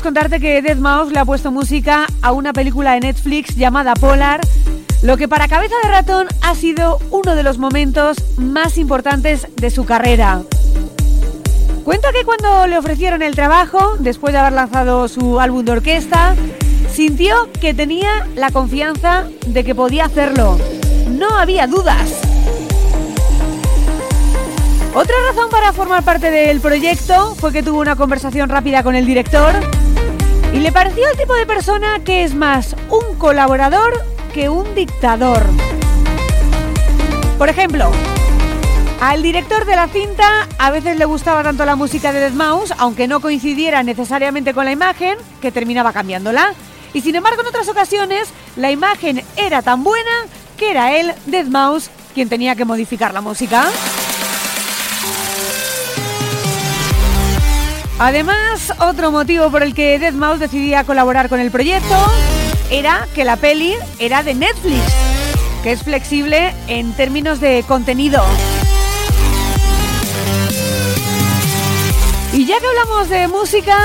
Contarte 0.00 0.40
que 0.40 0.62
Deadmau5 0.62 1.10
le 1.10 1.18
ha 1.18 1.24
puesto 1.26 1.50
música 1.50 2.06
a 2.22 2.32
una 2.32 2.54
película 2.54 2.92
de 2.92 3.00
Netflix 3.00 3.56
llamada 3.56 3.92
Polar, 3.92 4.40
lo 5.02 5.18
que 5.18 5.28
para 5.28 5.48
Cabeza 5.48 5.74
de 5.82 5.90
Ratón 5.90 6.28
ha 6.40 6.54
sido 6.54 6.98
uno 7.10 7.34
de 7.34 7.42
los 7.42 7.58
momentos 7.58 8.16
más 8.38 8.78
importantes 8.78 9.48
de 9.56 9.70
su 9.70 9.84
carrera. 9.84 10.42
Cuenta 11.84 12.10
que 12.12 12.24
cuando 12.24 12.66
le 12.68 12.78
ofrecieron 12.78 13.20
el 13.20 13.34
trabajo, 13.34 13.96
después 13.98 14.32
de 14.32 14.38
haber 14.38 14.54
lanzado 14.54 15.08
su 15.08 15.40
álbum 15.40 15.64
de 15.64 15.72
orquesta, 15.72 16.36
sintió 16.90 17.50
que 17.60 17.74
tenía 17.74 18.26
la 18.34 18.50
confianza 18.50 19.26
de 19.46 19.62
que 19.62 19.74
podía 19.74 20.06
hacerlo. 20.06 20.58
No 21.10 21.36
había 21.36 21.66
dudas. 21.66 22.22
Otra 24.94 25.16
razón 25.28 25.50
para 25.50 25.72
formar 25.72 26.02
parte 26.02 26.30
del 26.30 26.60
proyecto 26.60 27.34
fue 27.34 27.52
que 27.52 27.62
tuvo 27.62 27.80
una 27.80 27.96
conversación 27.96 28.48
rápida 28.48 28.82
con 28.82 28.94
el 28.94 29.04
director 29.04 29.81
y 30.52 30.60
le 30.60 30.72
pareció 30.72 31.08
el 31.08 31.16
tipo 31.16 31.34
de 31.34 31.46
persona 31.46 32.00
que 32.04 32.24
es 32.24 32.34
más 32.34 32.76
un 32.90 33.16
colaborador 33.16 34.04
que 34.32 34.48
un 34.48 34.74
dictador. 34.74 35.42
Por 37.38 37.48
ejemplo, 37.48 37.90
Al 39.02 39.20
director 39.20 39.64
de 39.64 39.74
la 39.74 39.88
cinta 39.88 40.46
a 40.58 40.70
veces 40.70 40.96
le 40.96 41.04
gustaba 41.06 41.42
tanto 41.42 41.64
la 41.64 41.74
música 41.74 42.12
de 42.12 42.20
Dead 42.20 42.32
Mouse, 42.34 42.72
aunque 42.78 43.08
no 43.08 43.18
coincidiera 43.18 43.82
necesariamente 43.82 44.54
con 44.54 44.64
la 44.64 44.70
imagen, 44.70 45.18
que 45.40 45.50
terminaba 45.50 45.92
cambiándola. 45.92 46.54
Y 46.94 47.00
sin 47.00 47.16
embargo, 47.16 47.40
en 47.40 47.48
otras 47.48 47.68
ocasiones, 47.68 48.28
la 48.54 48.70
imagen 48.70 49.24
era 49.36 49.60
tan 49.60 49.82
buena 49.82 50.10
que 50.56 50.70
era 50.70 50.94
él, 50.96 51.12
Dead 51.26 51.46
Mouse, 51.46 51.90
quien 52.14 52.28
tenía 52.28 52.54
que 52.54 52.64
modificar 52.64 53.12
la 53.12 53.20
música. 53.20 53.64
Además, 57.98 58.51
otro 58.78 59.10
motivo 59.10 59.50
por 59.50 59.62
el 59.62 59.74
que 59.74 59.98
Dead 59.98 60.12
Mouse 60.12 60.40
decidía 60.40 60.84
colaborar 60.84 61.28
con 61.28 61.40
el 61.40 61.50
proyecto 61.50 61.96
era 62.70 63.06
que 63.14 63.24
la 63.24 63.36
peli 63.36 63.74
era 63.98 64.22
de 64.22 64.34
Netflix, 64.34 64.80
que 65.62 65.72
es 65.72 65.82
flexible 65.82 66.54
en 66.68 66.92
términos 66.92 67.40
de 67.40 67.64
contenido. 67.66 68.22
Y 72.32 72.46
ya 72.46 72.58
que 72.60 72.66
hablamos 72.66 73.08
de 73.08 73.28
música, 73.28 73.78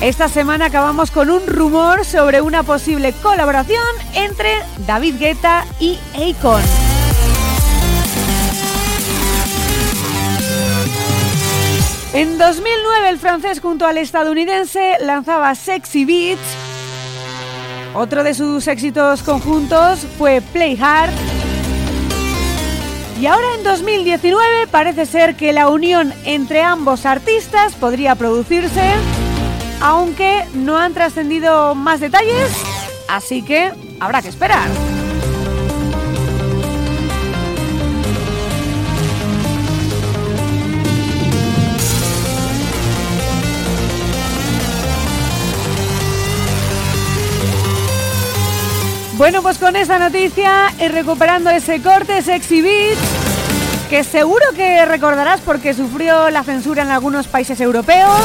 esta 0.00 0.28
semana 0.28 0.66
acabamos 0.66 1.10
con 1.10 1.30
un 1.30 1.46
rumor 1.46 2.04
sobre 2.04 2.40
una 2.40 2.64
posible 2.64 3.12
colaboración 3.12 3.86
entre 4.14 4.54
David 4.86 5.16
Guetta 5.18 5.64
y 5.78 5.98
Akon. 6.14 6.62
En 12.14 12.36
2009 12.36 13.08
el 13.08 13.18
francés 13.18 13.60
junto 13.60 13.86
al 13.86 13.96
estadounidense 13.96 14.98
lanzaba 15.00 15.54
Sexy 15.54 16.04
Beats. 16.04 16.40
Otro 17.94 18.22
de 18.22 18.34
sus 18.34 18.66
éxitos 18.68 19.22
conjuntos 19.22 20.00
fue 20.18 20.42
Play 20.42 20.78
Hard. 20.78 21.10
Y 23.18 23.24
ahora 23.24 23.46
en 23.56 23.64
2019 23.64 24.66
parece 24.66 25.06
ser 25.06 25.36
que 25.36 25.54
la 25.54 25.68
unión 25.68 26.12
entre 26.24 26.62
ambos 26.62 27.06
artistas 27.06 27.74
podría 27.74 28.14
producirse 28.14 28.82
aunque 29.80 30.44
no 30.54 30.78
han 30.78 30.94
trascendido 30.94 31.74
más 31.74 31.98
detalles, 32.00 32.52
así 33.08 33.42
que 33.42 33.72
habrá 34.00 34.22
que 34.22 34.28
esperar. 34.28 34.68
Bueno, 49.22 49.40
pues 49.40 49.58
con 49.58 49.76
esta 49.76 50.00
noticia 50.00 50.74
y 50.80 50.88
recuperando 50.88 51.48
ese 51.48 51.80
corte 51.80 52.22
Sexy 52.22 52.60
Beat, 52.60 52.98
que 53.88 54.02
seguro 54.02 54.44
que 54.56 54.84
recordarás 54.84 55.40
porque 55.42 55.74
sufrió 55.74 56.28
la 56.28 56.42
censura 56.42 56.82
en 56.82 56.90
algunos 56.90 57.28
países 57.28 57.60
europeos, 57.60 58.20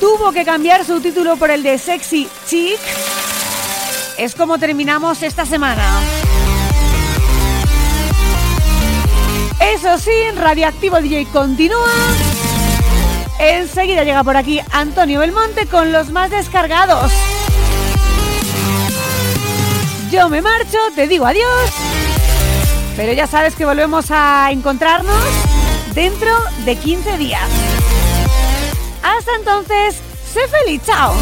tuvo 0.00 0.32
que 0.32 0.46
cambiar 0.46 0.82
su 0.86 1.02
título 1.02 1.36
por 1.36 1.50
el 1.50 1.62
de 1.62 1.76
Sexy 1.76 2.26
Chic. 2.46 2.80
Es 4.16 4.34
como 4.34 4.56
terminamos 4.56 5.22
esta 5.22 5.44
semana. 5.44 5.84
Eso 9.60 9.98
sí, 9.98 10.30
Radioactivo 10.36 11.02
DJ 11.02 11.26
continúa. 11.26 11.92
Enseguida 13.38 14.04
llega 14.04 14.24
por 14.24 14.38
aquí 14.38 14.58
Antonio 14.72 15.20
Belmonte 15.20 15.66
con 15.66 15.92
los 15.92 16.08
más 16.08 16.30
descargados. 16.30 17.12
Yo 20.14 20.28
me 20.28 20.40
marcho, 20.40 20.78
te 20.94 21.08
digo 21.08 21.26
adiós. 21.26 21.70
Pero 22.94 23.12
ya 23.12 23.26
sabes 23.26 23.56
que 23.56 23.64
volvemos 23.64 24.12
a 24.12 24.48
encontrarnos 24.52 25.24
dentro 25.92 26.30
de 26.64 26.76
15 26.76 27.18
días. 27.18 27.42
Hasta 29.02 29.34
entonces, 29.34 29.96
sé 30.32 30.46
feliz, 30.46 30.82
chao. 30.86 31.14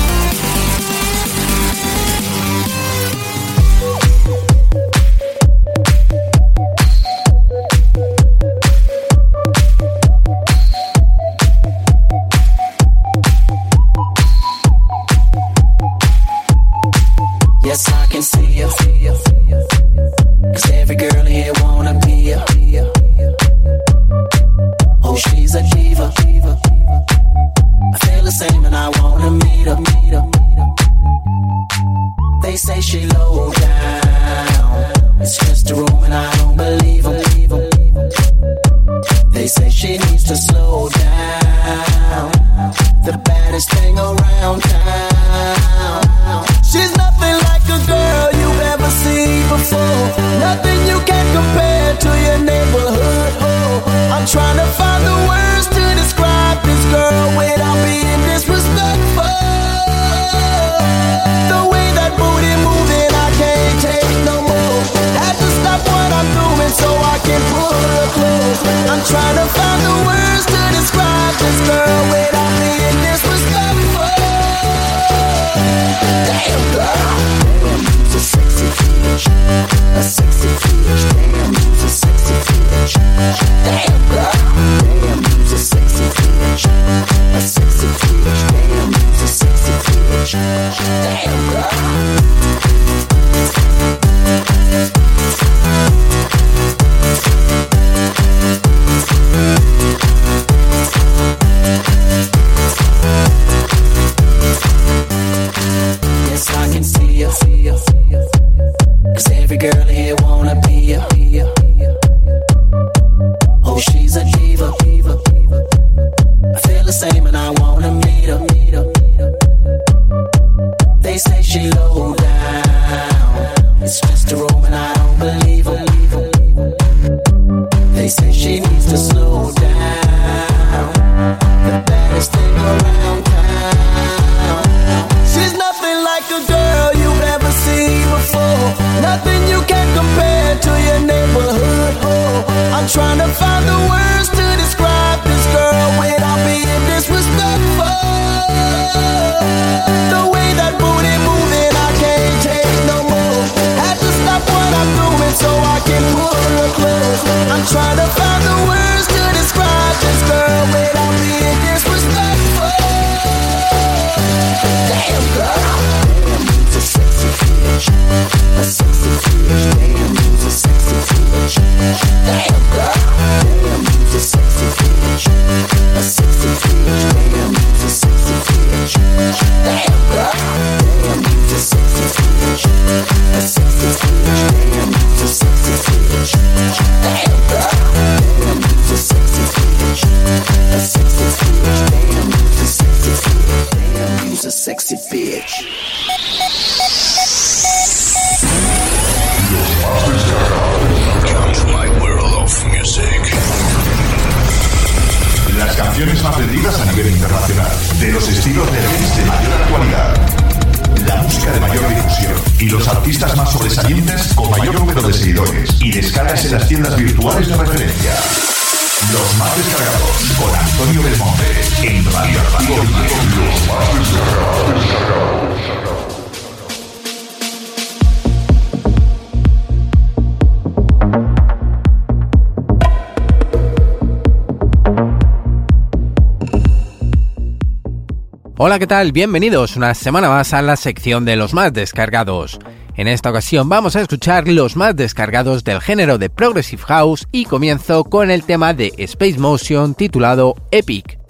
Hola, 238.65 238.79
¿qué 238.79 238.87
tal? 238.87 239.11
Bienvenidos 239.11 239.75
una 239.75 239.93
semana 239.93 240.29
más 240.29 240.53
a 240.53 240.63
la 240.63 240.77
sección 240.77 241.25
de 241.25 241.35
los 241.35 241.53
más 241.53 241.73
descargados. 241.73 242.61
En 242.95 243.09
esta 243.09 243.31
ocasión 243.31 243.69
vamos 243.69 243.97
a 243.97 244.03
escuchar 244.03 244.47
los 244.47 244.77
más 244.77 244.95
descargados 244.95 245.65
del 245.65 245.81
género 245.81 246.17
de 246.17 246.31
Progressive 246.31 246.85
House 246.85 247.27
y 247.33 247.45
comienzo 247.45 248.05
con 248.05 248.31
el 248.31 248.45
tema 248.45 248.73
de 248.73 248.93
Space 248.99 249.41
Motion 249.41 249.97
titulado 249.97 250.55
Epic. 250.71 251.22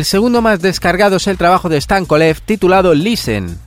El 0.00 0.06
segundo 0.06 0.40
más 0.40 0.62
descargado 0.62 1.16
es 1.16 1.26
el 1.26 1.36
trabajo 1.36 1.68
de 1.68 1.76
Stan 1.76 2.06
Kolev 2.06 2.40
titulado 2.40 2.94
Listen. 2.94 3.58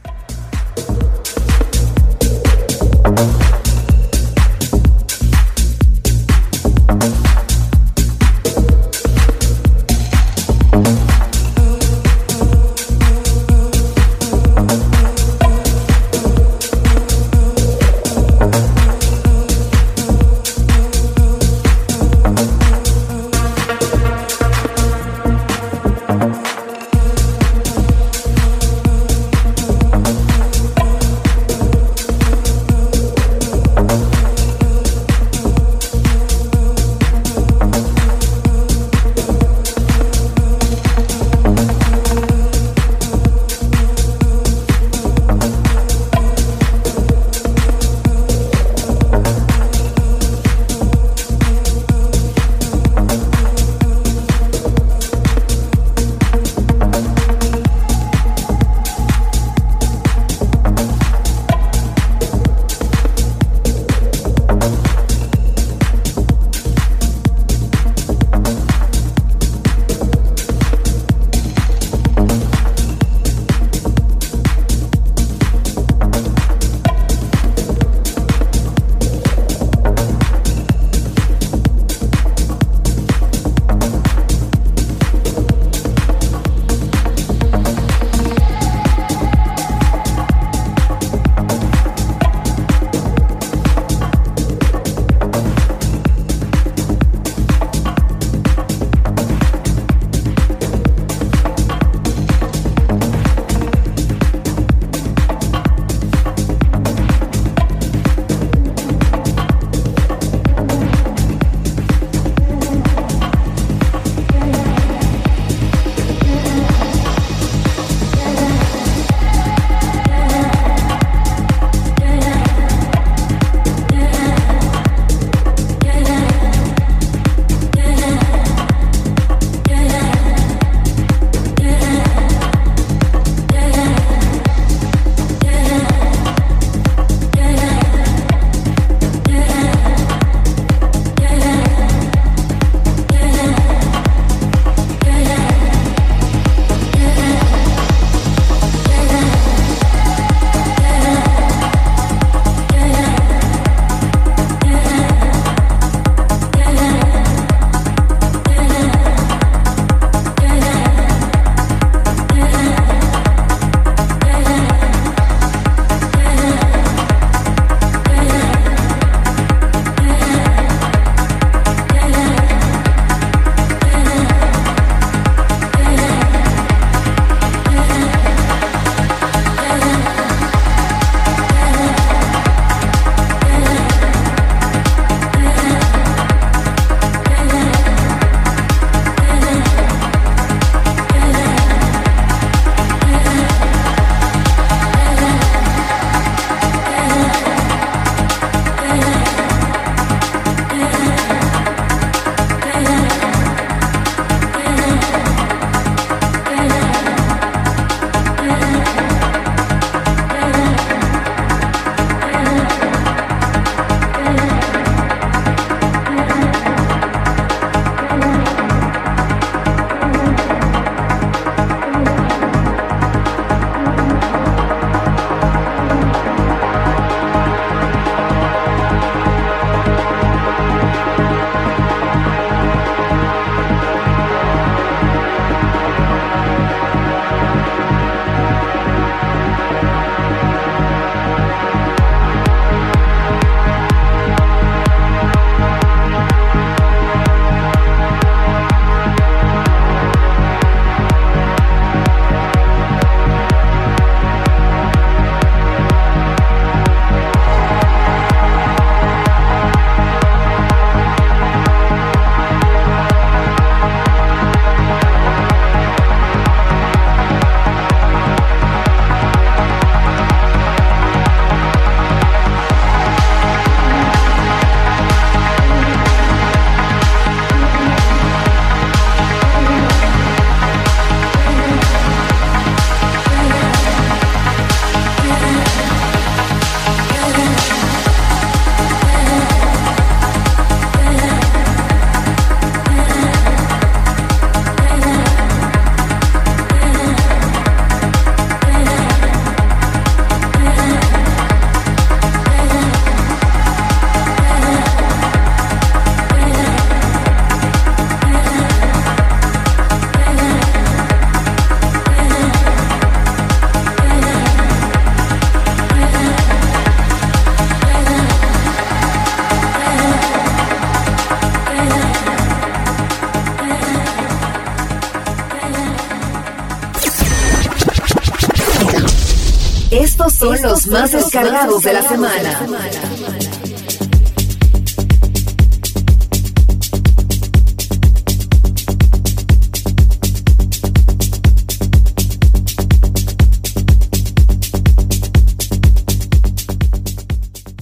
Los 330.74 330.88
más 330.88 331.12
descargados 331.12 331.84
de 331.84 331.94
la 331.94 332.02
semana. 332.02 332.60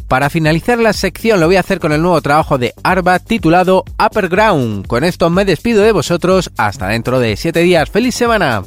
Para 0.10 0.30
finalizar 0.30 0.78
la 0.78 0.92
sección 0.92 1.40
lo 1.40 1.46
voy 1.46 1.56
a 1.56 1.62
hacer 1.62 1.80
con 1.80 1.94
el 1.94 2.02
nuevo 2.02 2.22
trabajo 2.22 2.58
de 2.58 2.74
Arba 2.84 3.20
titulado 3.20 3.86
Upper 4.06 4.28
Ground. 4.28 4.86
Con 4.88 5.06
esto 5.06 5.30
me 5.30 5.46
despido 5.46 5.82
de 5.84 5.94
vosotros 5.94 6.52
hasta 6.58 6.90
dentro 6.90 7.22
de 7.22 7.38
7 7.38 7.62
días. 7.62 7.90
¡Feliz 7.90 8.16
semana! 8.16 8.64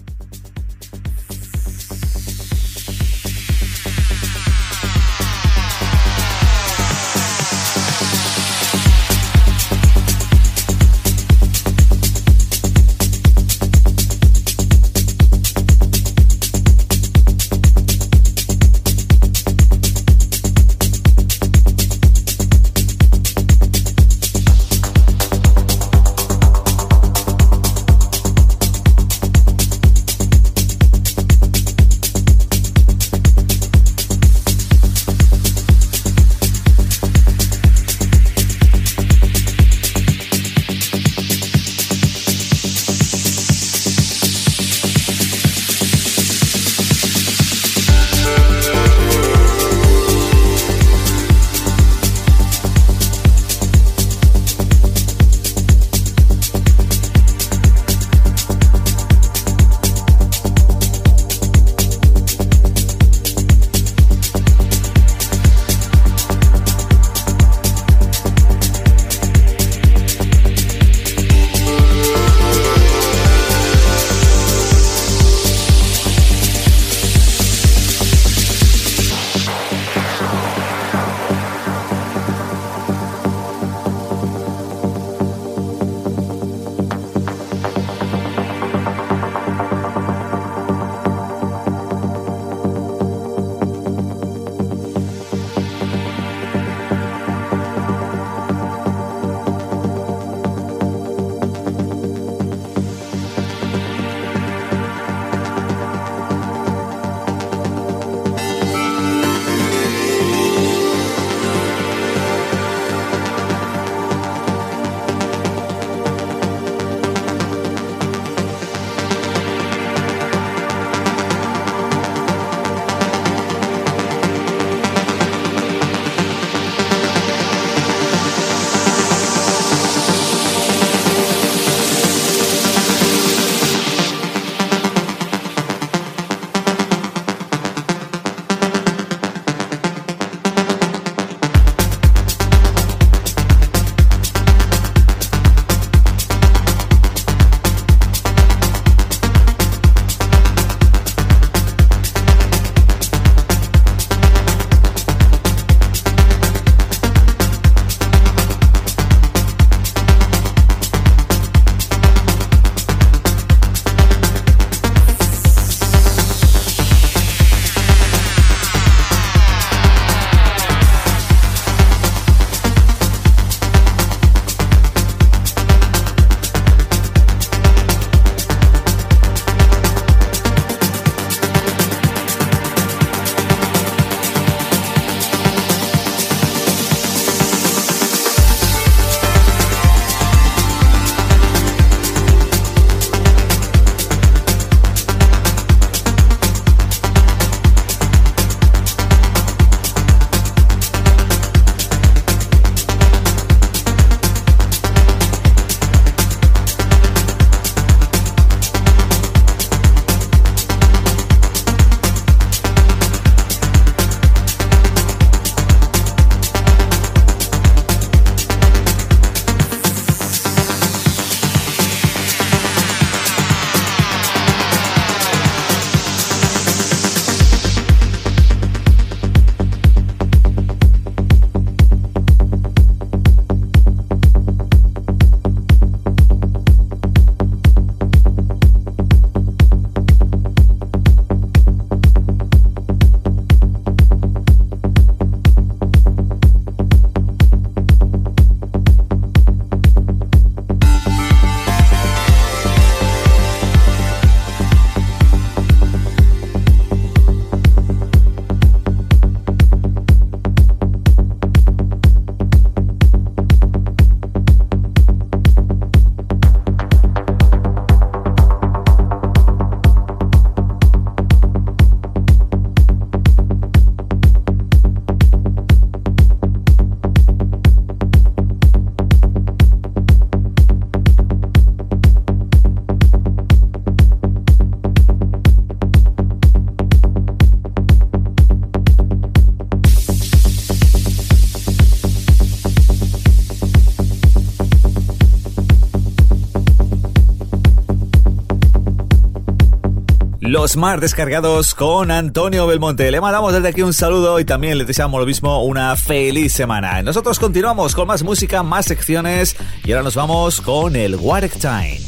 Los 300.64 300.78
más 300.78 300.98
descargados 300.98 301.74
con 301.74 302.10
Antonio 302.10 302.66
Belmonte. 302.66 303.10
Le 303.10 303.20
mandamos 303.20 303.52
desde 303.52 303.68
aquí 303.68 303.82
un 303.82 303.92
saludo 303.92 304.40
y 304.40 304.46
también 304.46 304.78
le 304.78 304.86
deseamos 304.86 305.20
lo 305.20 305.26
mismo 305.26 305.62
una 305.62 305.94
feliz 305.94 306.54
semana. 306.54 307.02
Nosotros 307.02 307.38
continuamos 307.38 307.94
con 307.94 308.06
más 308.08 308.22
música, 308.22 308.62
más 308.62 308.86
secciones 308.86 309.56
y 309.84 309.92
ahora 309.92 310.04
nos 310.04 310.14
vamos 310.14 310.62
con 310.62 310.96
el 310.96 311.16
Warek 311.16 311.52
Time. 311.58 312.00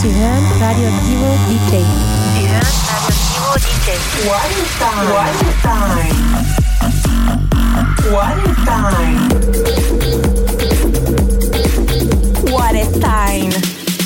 Ciudad 0.00 0.40
Radioactivo 0.58 1.36
DJ. 1.46 1.84
Ciudad 2.34 2.64
What 8.10 8.36
is 8.48 8.56
time? 8.64 10.23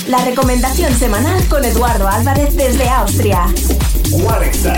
La 0.09 0.25
recomendación 0.25 0.95
semanal 0.95 1.47
con 1.49 1.65
Eduardo 1.65 2.09
Álvarez 2.09 2.57
desde 2.57 2.89
Austria. 2.89 3.45
Time 4.11 4.75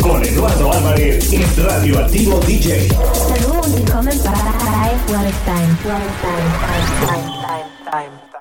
con 0.00 0.24
Eduardo 0.24 0.72
Álvarez 0.72 1.32
en 1.32 1.64
Radioactivo 1.64 2.40
DJ. 2.40 2.88
Saludos 2.88 3.68
y 3.78 3.90
comen 3.90 4.18
para 4.18 4.42
Time. 5.44 5.88
Warek 5.88 6.12
Time. 7.84 8.32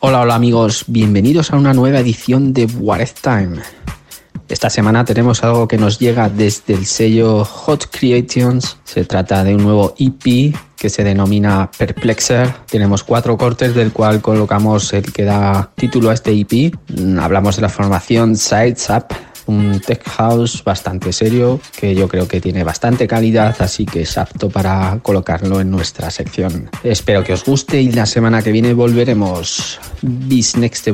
Hola, 0.00 0.20
hola 0.22 0.34
amigos, 0.34 0.84
bienvenidos 0.86 1.52
a 1.52 1.56
una 1.56 1.74
nueva 1.74 1.98
edición 2.00 2.54
de 2.54 2.64
What 2.66 3.00
If 3.00 3.20
Time. 3.20 3.83
Esta 4.48 4.68
semana 4.68 5.04
tenemos 5.06 5.42
algo 5.42 5.66
que 5.66 5.78
nos 5.78 5.98
llega 5.98 6.28
desde 6.28 6.74
el 6.74 6.84
sello 6.84 7.44
Hot 7.44 7.88
Creations. 7.90 8.76
Se 8.84 9.04
trata 9.04 9.42
de 9.42 9.54
un 9.54 9.62
nuevo 9.62 9.94
EP 9.98 10.54
que 10.76 10.90
se 10.90 11.02
denomina 11.02 11.70
Perplexer. 11.78 12.52
Tenemos 12.70 13.02
cuatro 13.04 13.38
cortes 13.38 13.74
del 13.74 13.92
cual 13.92 14.20
colocamos 14.20 14.92
el 14.92 15.12
que 15.12 15.24
da 15.24 15.70
título 15.74 16.10
a 16.10 16.14
este 16.14 16.38
EP. 16.38 16.74
Mm, 16.88 17.18
Hablamos 17.18 17.56
de 17.56 17.62
la 17.62 17.70
formación 17.70 18.36
Sides 18.36 18.90
Up, 18.90 19.06
un 19.46 19.80
tech 19.80 20.06
house 20.10 20.62
bastante 20.62 21.14
serio 21.14 21.58
que 21.78 21.94
yo 21.94 22.06
creo 22.06 22.28
que 22.28 22.42
tiene 22.42 22.64
bastante 22.64 23.08
calidad, 23.08 23.56
así 23.60 23.86
que 23.86 24.02
es 24.02 24.18
apto 24.18 24.50
para 24.50 24.98
colocarlo 25.02 25.58
en 25.62 25.70
nuestra 25.70 26.10
sección. 26.10 26.68
Espero 26.82 27.24
que 27.24 27.32
os 27.32 27.46
guste 27.46 27.80
y 27.80 27.92
la 27.92 28.04
semana 28.04 28.42
que 28.42 28.52
viene 28.52 28.74
volveremos. 28.74 29.80
Bis 30.02 30.54
nächste 30.56 30.92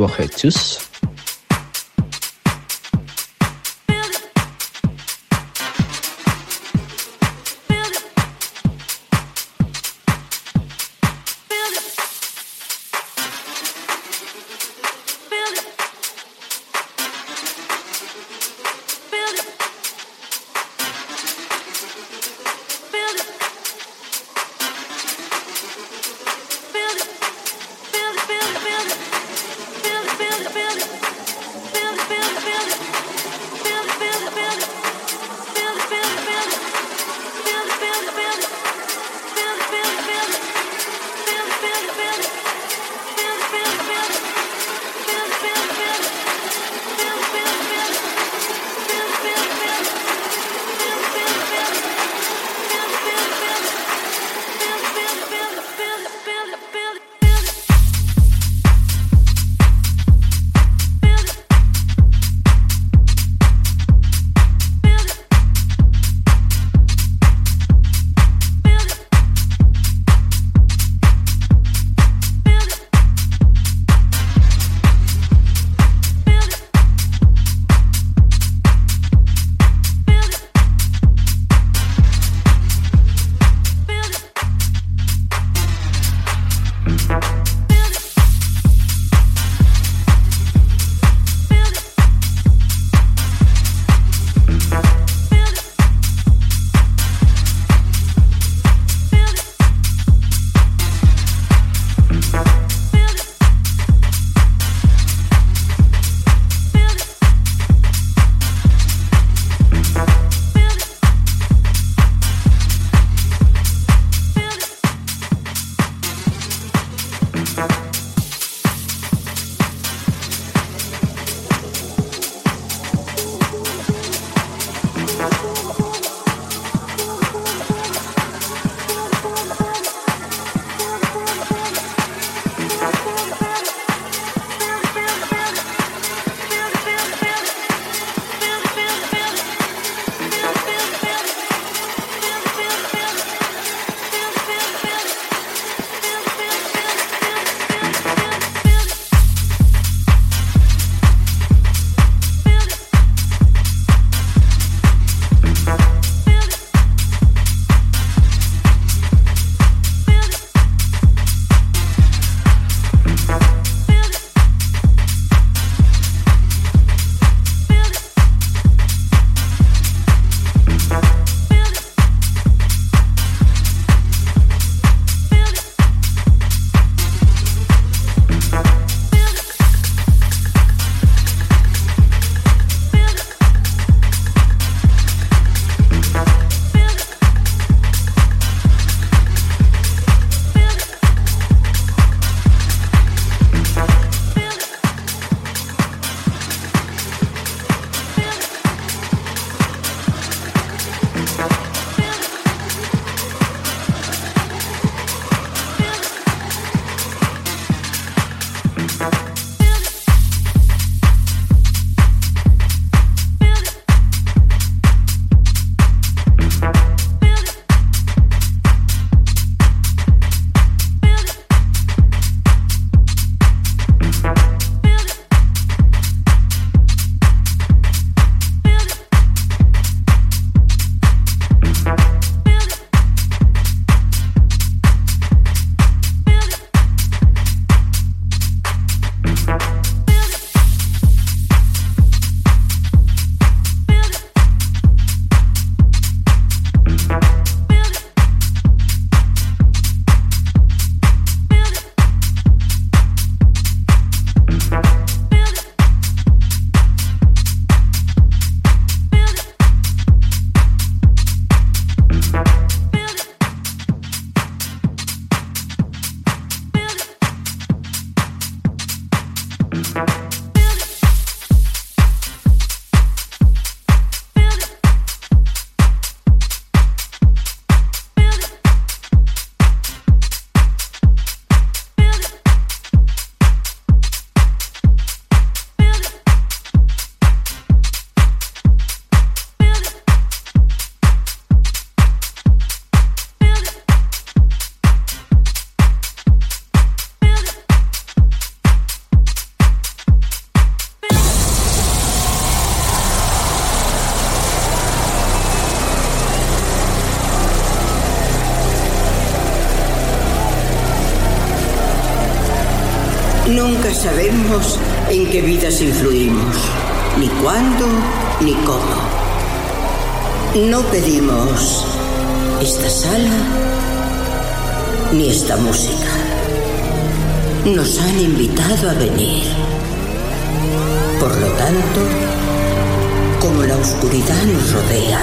nos 334.47 334.73
rodea, 334.73 335.21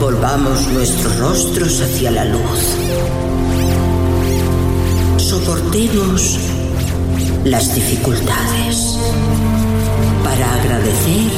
volvamos 0.00 0.66
nuestros 0.68 1.16
rostros 1.18 1.80
hacia 1.80 2.10
la 2.10 2.24
luz. 2.24 2.76
Soportemos 5.16 6.38
las 7.44 7.74
dificultades 7.74 8.98
para 10.24 10.54
agradecer 10.54 11.30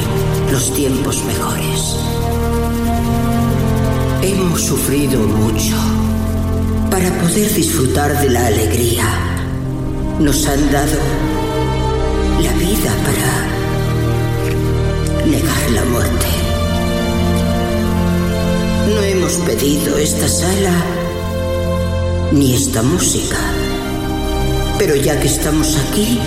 los 0.51 0.75
tiempos 0.75 1.23
mejores. 1.25 1.97
Hemos 4.23 4.63
sufrido 4.63 5.21
mucho 5.21 5.77
para 6.91 7.11
poder 7.21 7.53
disfrutar 7.55 8.19
de 8.21 8.31
la 8.31 8.47
alegría. 8.47 9.05
Nos 10.19 10.47
han 10.47 10.73
dado 10.73 10.99
la 12.43 12.53
vida 12.55 12.93
para 13.05 13.60
negar 15.31 15.71
la 15.71 15.85
muerte. 15.85 16.27
No 18.95 19.01
hemos 19.03 19.35
pedido 19.39 19.97
esta 19.97 20.29
sala 20.29 20.85
ni 22.33 22.55
esta 22.55 22.83
música. 22.83 23.39
Pero 24.79 24.97
ya 24.97 25.21
que 25.21 25.29
estamos 25.29 25.79
aquí, 25.79 26.19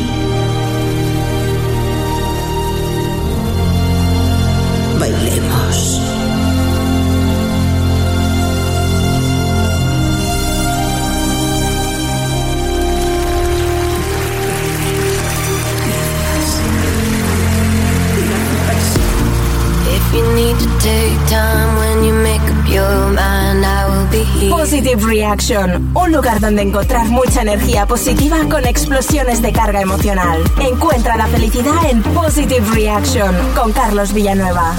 Positive 24.93 25.11
Reaction, 25.11 25.91
un 25.95 26.11
lugar 26.11 26.39
donde 26.39 26.61
encontrar 26.61 27.07
mucha 27.09 27.41
energía 27.41 27.87
positiva 27.87 28.37
con 28.47 28.63
explosiones 28.65 29.41
de 29.41 29.51
carga 29.51 29.81
emocional. 29.81 30.43
Encuentra 30.61 31.17
la 31.17 31.25
felicidad 31.27 31.89
en 31.89 32.03
Positive 32.03 32.63
Reaction 32.75 33.33
con 33.55 33.71
Carlos 33.71 34.13
Villanueva. 34.13 34.75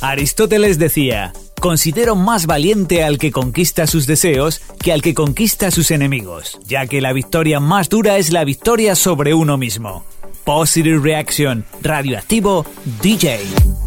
Aristóteles 0.00 0.78
decía, 0.78 1.34
considero 1.60 2.16
más 2.16 2.46
valiente 2.46 3.04
al 3.04 3.18
que 3.18 3.30
conquista 3.30 3.86
sus 3.86 4.06
deseos 4.06 4.62
que 4.82 4.92
al 4.92 5.02
que 5.02 5.12
conquista 5.12 5.70
sus 5.70 5.90
enemigos, 5.90 6.58
ya 6.64 6.86
que 6.86 7.02
la 7.02 7.12
victoria 7.12 7.60
más 7.60 7.90
dura 7.90 8.16
es 8.16 8.32
la 8.32 8.44
victoria 8.44 8.94
sobre 8.94 9.34
uno 9.34 9.58
mismo. 9.58 10.04
Positive 10.46 11.00
Reaction, 11.02 11.64
radioactivo 11.82 12.64
DJ. 13.02 13.85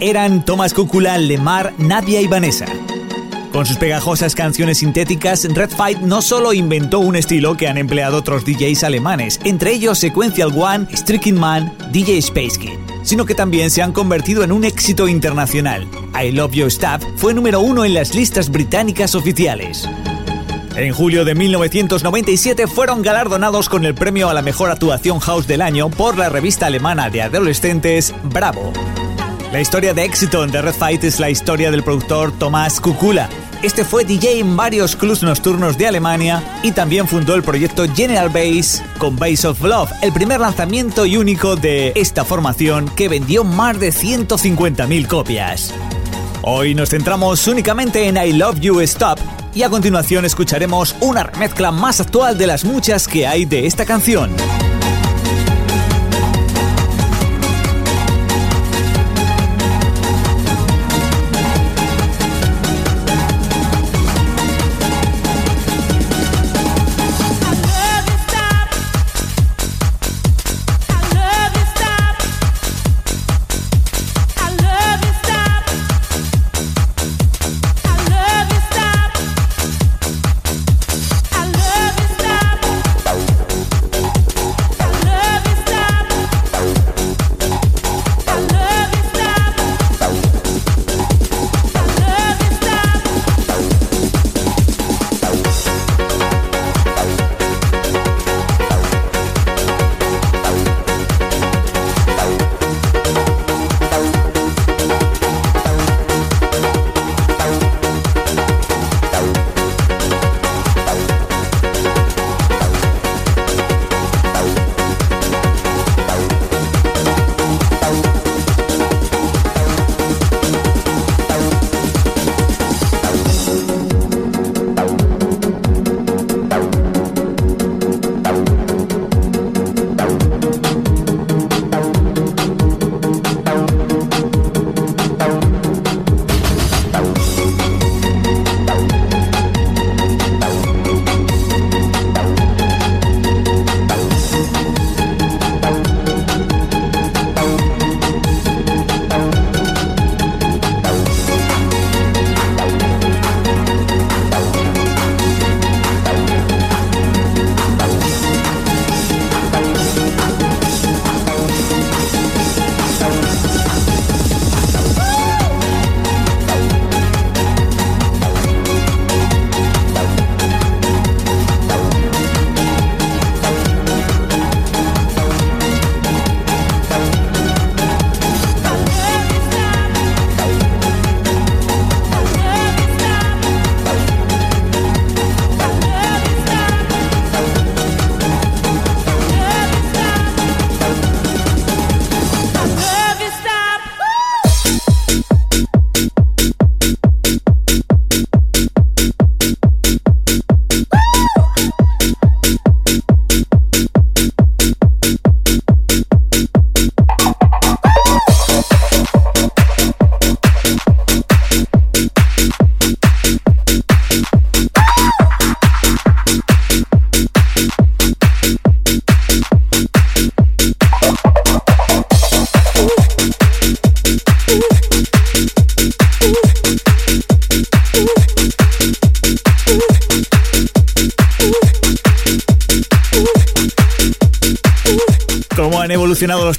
Eran 0.00 0.44
Tomás 0.44 0.72
Cúcula, 0.72 1.18
Lemar, 1.18 1.74
Nadia 1.76 2.20
y 2.22 2.26
Vanessa. 2.26 2.66
Con 3.52 3.66
sus 3.66 3.76
pegajosas 3.76 4.34
canciones 4.34 4.78
sintéticas, 4.78 5.44
Red 5.44 5.70
Fight 5.70 5.98
no 5.98 6.22
solo 6.22 6.52
inventó 6.52 6.98
un 6.98 7.16
estilo 7.16 7.56
que 7.56 7.68
han 7.68 7.76
empleado 7.76 8.18
otros 8.18 8.44
DJs 8.44 8.84
alemanes, 8.84 9.38
entre 9.44 9.72
ellos 9.72 9.98
Sequential 9.98 10.52
One, 10.56 10.86
Striking 10.94 11.38
Man, 11.38 11.72
DJ 11.92 12.18
Space 12.18 12.58
Kid, 12.58 12.78
sino 13.02 13.26
que 13.26 13.34
también 13.34 13.70
se 13.70 13.82
han 13.82 13.92
convertido 13.92 14.44
en 14.44 14.52
un 14.52 14.64
éxito 14.64 15.08
internacional. 15.08 15.86
I 16.18 16.32
Love 16.32 16.52
You 16.52 16.66
Stop 16.66 17.02
fue 17.16 17.34
número 17.34 17.60
uno 17.60 17.84
en 17.84 17.94
las 17.94 18.14
listas 18.14 18.50
británicas 18.50 19.14
oficiales. 19.14 19.88
En 20.74 20.92
julio 20.92 21.24
de 21.24 21.34
1997 21.34 22.66
fueron 22.66 23.02
galardonados 23.02 23.68
con 23.68 23.84
el 23.84 23.94
premio 23.94 24.28
a 24.28 24.34
la 24.34 24.42
mejor 24.42 24.70
actuación 24.70 25.18
house 25.20 25.46
del 25.46 25.62
año 25.62 25.90
por 25.90 26.18
la 26.18 26.28
revista 26.28 26.66
alemana 26.66 27.08
de 27.10 27.22
adolescentes 27.22 28.14
Bravo. 28.24 28.72
La 29.56 29.62
historia 29.62 29.94
de 29.94 30.04
éxito 30.04 30.46
de 30.46 30.60
Red 30.60 30.74
Fight 30.74 31.02
es 31.04 31.18
la 31.18 31.30
historia 31.30 31.70
del 31.70 31.82
productor 31.82 32.30
Tomás 32.30 32.78
Kukula. 32.78 33.30
Este 33.62 33.86
fue 33.86 34.04
DJ 34.04 34.40
en 34.40 34.54
varios 34.54 34.94
clubs 34.96 35.22
nocturnos 35.22 35.78
de 35.78 35.86
Alemania 35.86 36.42
y 36.62 36.72
también 36.72 37.08
fundó 37.08 37.34
el 37.34 37.42
proyecto 37.42 37.86
General 37.94 38.28
Bass 38.28 38.82
con 38.98 39.16
Bass 39.16 39.46
of 39.46 39.62
Love, 39.62 39.90
el 40.02 40.12
primer 40.12 40.40
lanzamiento 40.40 41.06
y 41.06 41.16
único 41.16 41.56
de 41.56 41.92
esta 41.96 42.26
formación 42.26 42.90
que 42.90 43.08
vendió 43.08 43.44
más 43.44 43.80
de 43.80 43.94
150.000 43.94 45.06
copias. 45.06 45.72
Hoy 46.42 46.74
nos 46.74 46.90
centramos 46.90 47.48
únicamente 47.48 48.08
en 48.08 48.18
I 48.18 48.34
Love 48.34 48.60
You 48.60 48.80
Stop 48.80 49.18
y 49.54 49.62
a 49.62 49.70
continuación 49.70 50.26
escucharemos 50.26 50.94
una 51.00 51.22
remezcla 51.22 51.70
más 51.70 51.98
actual 52.02 52.36
de 52.36 52.46
las 52.46 52.66
muchas 52.66 53.08
que 53.08 53.26
hay 53.26 53.46
de 53.46 53.66
esta 53.66 53.86
canción. 53.86 54.36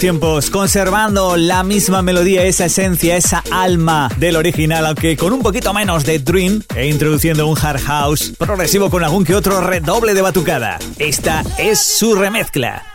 Tiempos, 0.07 0.49
conservando 0.49 1.35
la 1.35 1.63
misma 1.63 2.01
melodía, 2.01 2.45
esa 2.45 2.63
esencia, 2.63 3.17
esa 3.17 3.43
alma 3.51 4.09
del 4.15 4.37
original, 4.37 4.85
aunque 4.85 5.17
con 5.17 5.33
un 5.33 5.41
poquito 5.41 5.73
menos 5.73 6.05
de 6.05 6.19
Dream 6.19 6.63
e 6.77 6.87
introduciendo 6.87 7.45
un 7.45 7.57
hard 7.57 7.81
house 7.81 8.31
progresivo 8.37 8.89
con 8.89 9.03
algún 9.03 9.25
que 9.25 9.35
otro 9.35 9.59
redoble 9.59 10.13
de 10.13 10.21
batucada. 10.21 10.79
Esta 10.97 11.43
es 11.57 11.79
su 11.79 12.15
remezcla. 12.15 12.86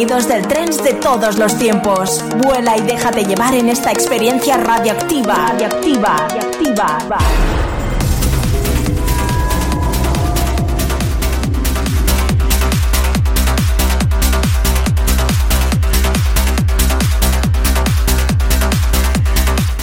Sonidos 0.00 0.28
del 0.28 0.48
trance 0.48 0.82
de 0.82 0.94
todos 0.94 1.36
los 1.36 1.58
tiempos. 1.58 2.24
Vuela 2.38 2.74
y 2.74 2.80
déjate 2.80 3.22
llevar 3.22 3.52
en 3.54 3.68
esta 3.68 3.92
experiencia 3.92 4.56
radioactiva. 4.56 5.34
Radioactiva, 5.34 6.16
radioactiva. 6.16 7.18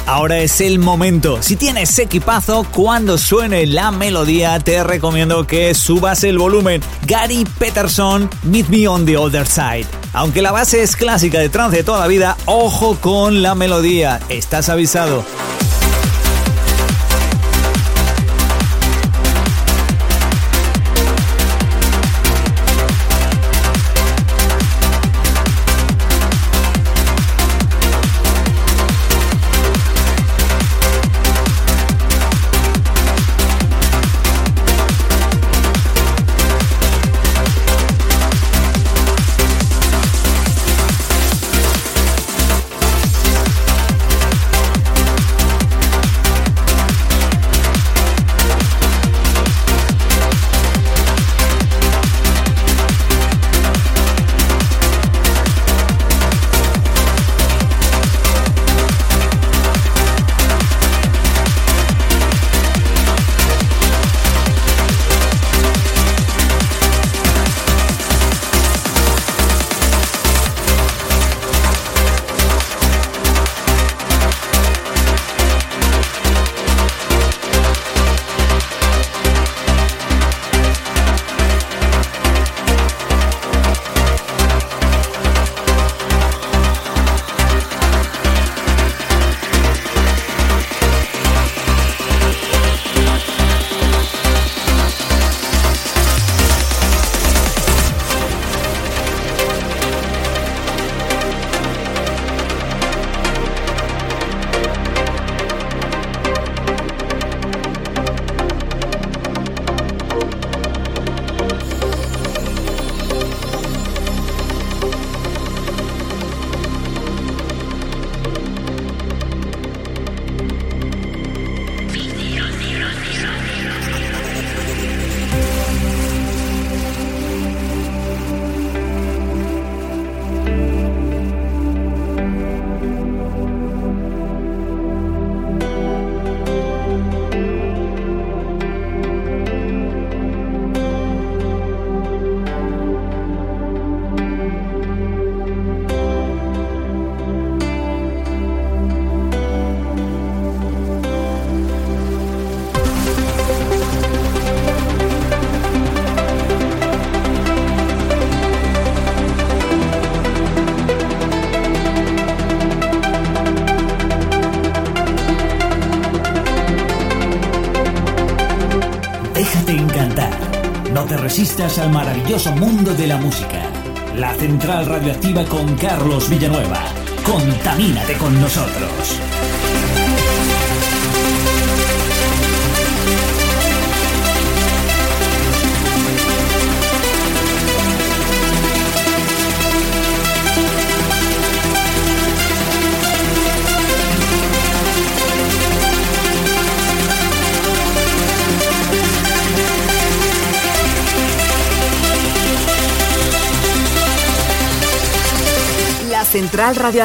Ahora 0.07 0.39
es 0.39 0.61
el 0.61 0.80
momento. 0.80 1.43
Si 1.43 1.57
tienes 1.57 1.99
equipazo, 1.99 2.65
cuando 2.72 3.20
suene 3.20 3.68
la 3.68 3.91
melodía, 3.91 4.59
te 4.59 4.84
recomiendo 4.84 5.45
que 5.45 5.76
subas 5.76 6.24
el 6.24 6.39
volumen. 6.39 6.82
Gary 7.05 7.45
Peterson, 7.59 8.28
Meet 8.43 8.68
Me 8.70 8.88
on 8.88 9.05
the 9.05 9.15
Other 9.15 9.45
Side. 9.45 9.86
Aunque 10.18 10.41
la 10.41 10.51
base 10.51 10.82
es 10.82 10.95
clásica 10.95 11.38
de 11.38 11.47
trance 11.47 11.78
de 11.78 11.84
toda 11.84 11.99
la 11.99 12.07
vida, 12.07 12.38
ojo 12.45 12.97
con 12.99 13.43
la 13.43 13.53
melodía. 13.53 14.20
Estás 14.30 14.68
avisado. 14.68 15.24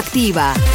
Radioactiva. 0.03 0.72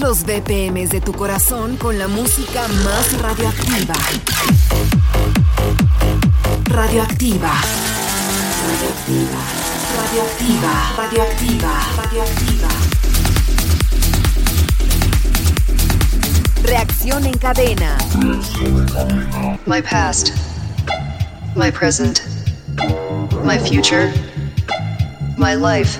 Los 0.00 0.24
BPMs 0.24 0.90
de 0.90 1.00
tu 1.00 1.12
corazón 1.12 1.76
con 1.76 1.98
la 1.98 2.08
música 2.08 2.66
más 2.84 3.20
radioactiva. 3.20 3.94
Radioactiva. 6.64 7.52
Radioactiva. 8.68 9.38
Radioactiva. 9.96 10.92
Radioactiva. 10.96 11.72
Radioactiva. 11.96 12.68
Reacción 16.62 17.26
en 17.26 17.38
cadena. 17.38 17.96
My 19.66 19.80
past, 19.82 20.32
my 21.56 21.70
present, 21.70 22.22
my 23.44 23.58
future, 23.58 24.12
my 25.36 25.54
life. 25.54 25.98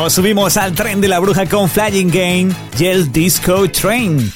Nos 0.00 0.14
subimos 0.14 0.56
al 0.56 0.74
tren 0.74 1.02
de 1.02 1.08
la 1.08 1.18
bruja 1.18 1.44
con 1.44 1.68
Flying 1.68 2.08
Game 2.08 2.48
y 2.78 2.86
el 2.86 3.12
Disco 3.12 3.70
Train. 3.70 4.32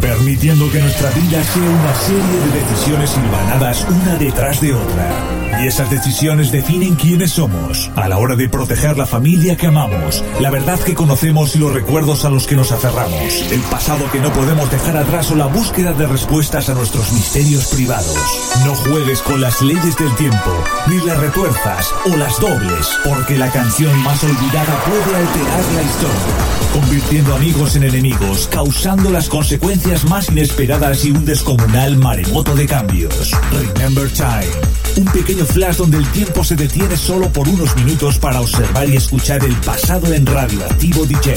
Permitiendo 0.00 0.70
que 0.70 0.80
nuestra 0.80 1.10
vida 1.10 1.42
sea 1.44 1.68
una 1.68 1.94
serie 1.94 2.40
de 2.40 2.60
decisiones 2.60 3.14
hilvanadas 3.18 3.86
una 3.86 4.16
detrás 4.16 4.62
de 4.62 4.72
otra. 4.72 5.35
Y 5.58 5.66
esas 5.66 5.90
decisiones 5.90 6.52
definen 6.52 6.96
quiénes 6.96 7.32
somos 7.32 7.90
a 7.96 8.08
la 8.08 8.18
hora 8.18 8.36
de 8.36 8.48
proteger 8.48 8.98
la 8.98 9.06
familia 9.06 9.56
que 9.56 9.66
amamos, 9.66 10.22
la 10.38 10.50
verdad 10.50 10.78
que 10.78 10.94
conocemos 10.94 11.56
y 11.56 11.58
los 11.58 11.72
recuerdos 11.72 12.24
a 12.26 12.30
los 12.30 12.46
que 12.46 12.56
nos 12.56 12.72
aferramos, 12.72 13.42
el 13.50 13.60
pasado 13.62 14.10
que 14.12 14.20
no 14.20 14.30
podemos 14.32 14.70
dejar 14.70 14.96
atrás 14.98 15.30
o 15.30 15.34
la 15.34 15.46
búsqueda 15.46 15.92
de 15.92 16.06
respuestas 16.06 16.68
a 16.68 16.74
nuestros 16.74 17.10
misterios 17.12 17.66
privados. 17.66 18.16
No 18.64 18.74
juegues 18.74 19.22
con 19.22 19.40
las 19.40 19.62
leyes 19.62 19.96
del 19.96 20.14
tiempo, 20.16 20.52
ni 20.88 21.00
las 21.06 21.18
retuerzas 21.18 21.92
o 22.04 22.16
las 22.16 22.38
dobles, 22.38 22.98
porque 23.04 23.38
la 23.38 23.50
canción 23.50 23.96
más 24.02 24.22
olvidada 24.22 24.84
puede 24.84 25.16
alterar 25.16 25.64
la 25.74 25.82
historia, 25.82 26.72
convirtiendo 26.74 27.34
amigos 27.34 27.76
en 27.76 27.84
enemigos, 27.84 28.48
causando 28.52 29.10
las 29.10 29.28
consecuencias 29.28 30.04
más 30.04 30.28
inesperadas 30.28 31.04
y 31.06 31.12
un 31.12 31.24
descomunal 31.24 31.96
maremoto 31.96 32.54
de 32.54 32.66
cambios. 32.66 33.32
Remember 33.50 34.10
Time, 34.10 34.52
un 34.96 35.04
pequeño 35.06 35.44
flash 35.44 35.76
donde 35.76 35.98
el 35.98 36.10
tiempo 36.12 36.42
se 36.42 36.56
detiene 36.56 36.96
solo 36.96 37.30
por 37.30 37.48
unos 37.48 37.74
minutos 37.76 38.18
para 38.18 38.40
observar 38.40 38.88
y 38.88 38.96
escuchar 38.96 39.44
el 39.44 39.54
pasado 39.56 40.12
en 40.12 40.24
Radioactivo 40.24 41.04
DJ. 41.04 41.34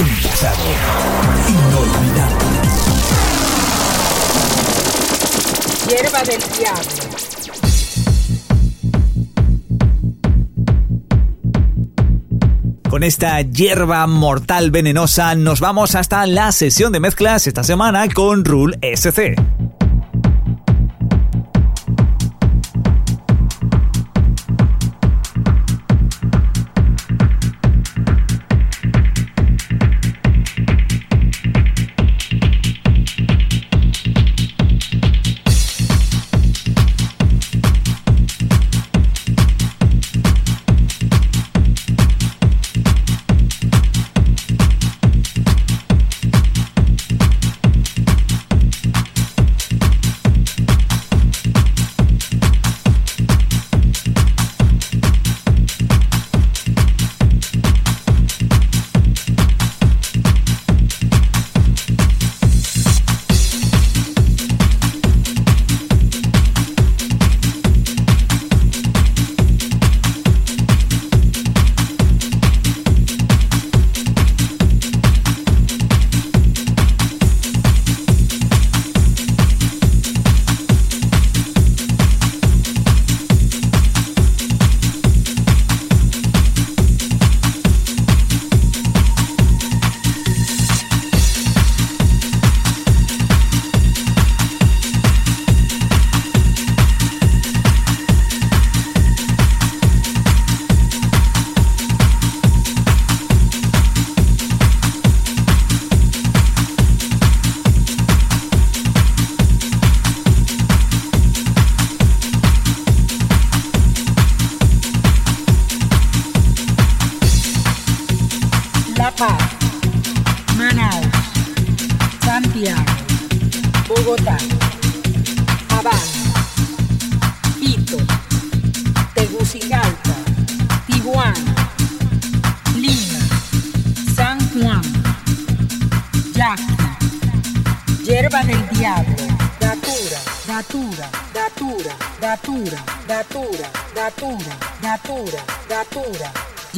Un 0.00 0.08
pasado 0.22 0.56
inolvidable. 1.48 2.46
Hierba 5.88 6.22
del 6.22 6.40
diablo. 6.58 7.06
Con 12.88 13.02
esta 13.02 13.42
hierba 13.42 14.06
mortal 14.06 14.70
venenosa 14.70 15.34
nos 15.34 15.60
vamos 15.60 15.94
hasta 15.94 16.24
la 16.26 16.50
sesión 16.50 16.92
de 16.92 17.00
mezclas 17.00 17.46
esta 17.46 17.62
semana 17.62 18.08
con 18.08 18.44
Rule 18.44 18.78
SC. 18.80 19.36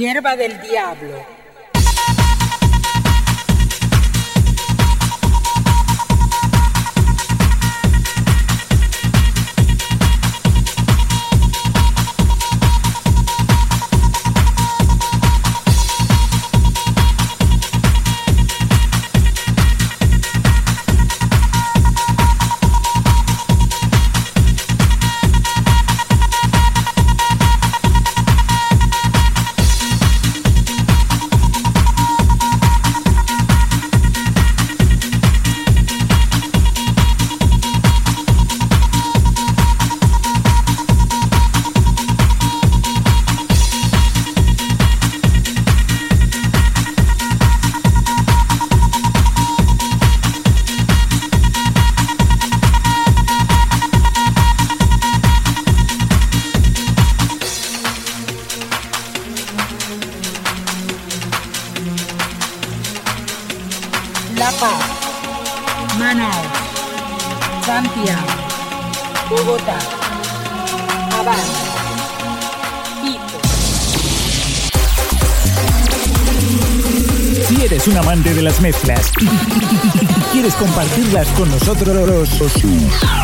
Hierba 0.09 0.37
del 0.37 0.59
Diablo. 0.63 1.38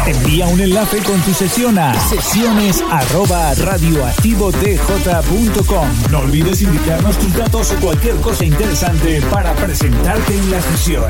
Envía 0.07 0.47
un 0.47 0.59
enlace 0.59 1.03
con 1.03 1.21
tu 1.21 1.35
sesión 1.35 1.79
a 1.79 1.93
sesiones 2.09 2.83
arroba 2.91 3.53
radioactivotj.com. 3.55 5.89
No 6.11 6.21
olvides 6.21 6.63
indicarnos 6.63 7.19
tus 7.19 7.35
datos 7.35 7.73
o 7.73 7.77
cualquier 7.77 8.17
cosa 8.17 8.43
interesante 8.45 9.21
para 9.31 9.53
presentarte 9.55 10.39
en 10.39 10.51
la 10.51 10.63
sesión. 10.63 11.05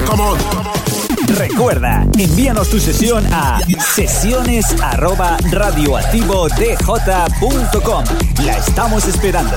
Recuerda, 1.29 2.05
envíanos 2.19 2.71
tu 2.71 2.81
sesión 2.81 3.25
a 3.33 3.61
sesiones 3.95 4.67
arroba 4.83 5.37
radioactivotj.com. 5.51 8.05
La 8.45 8.59
estamos 8.59 9.07
esperando. 9.07 9.57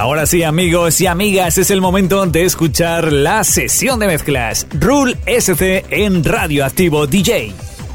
Ahora 0.00 0.24
sí, 0.24 0.44
amigos 0.44 0.98
y 1.02 1.06
amigas, 1.06 1.58
es 1.58 1.70
el 1.70 1.82
momento 1.82 2.24
de 2.24 2.44
escuchar 2.44 3.12
la 3.12 3.44
sesión 3.44 4.00
de 4.00 4.06
mezclas 4.06 4.66
Rule 4.72 5.18
SC 5.26 5.84
en 5.90 6.24
Radioactivo 6.24 7.06
DJ. 7.06 7.52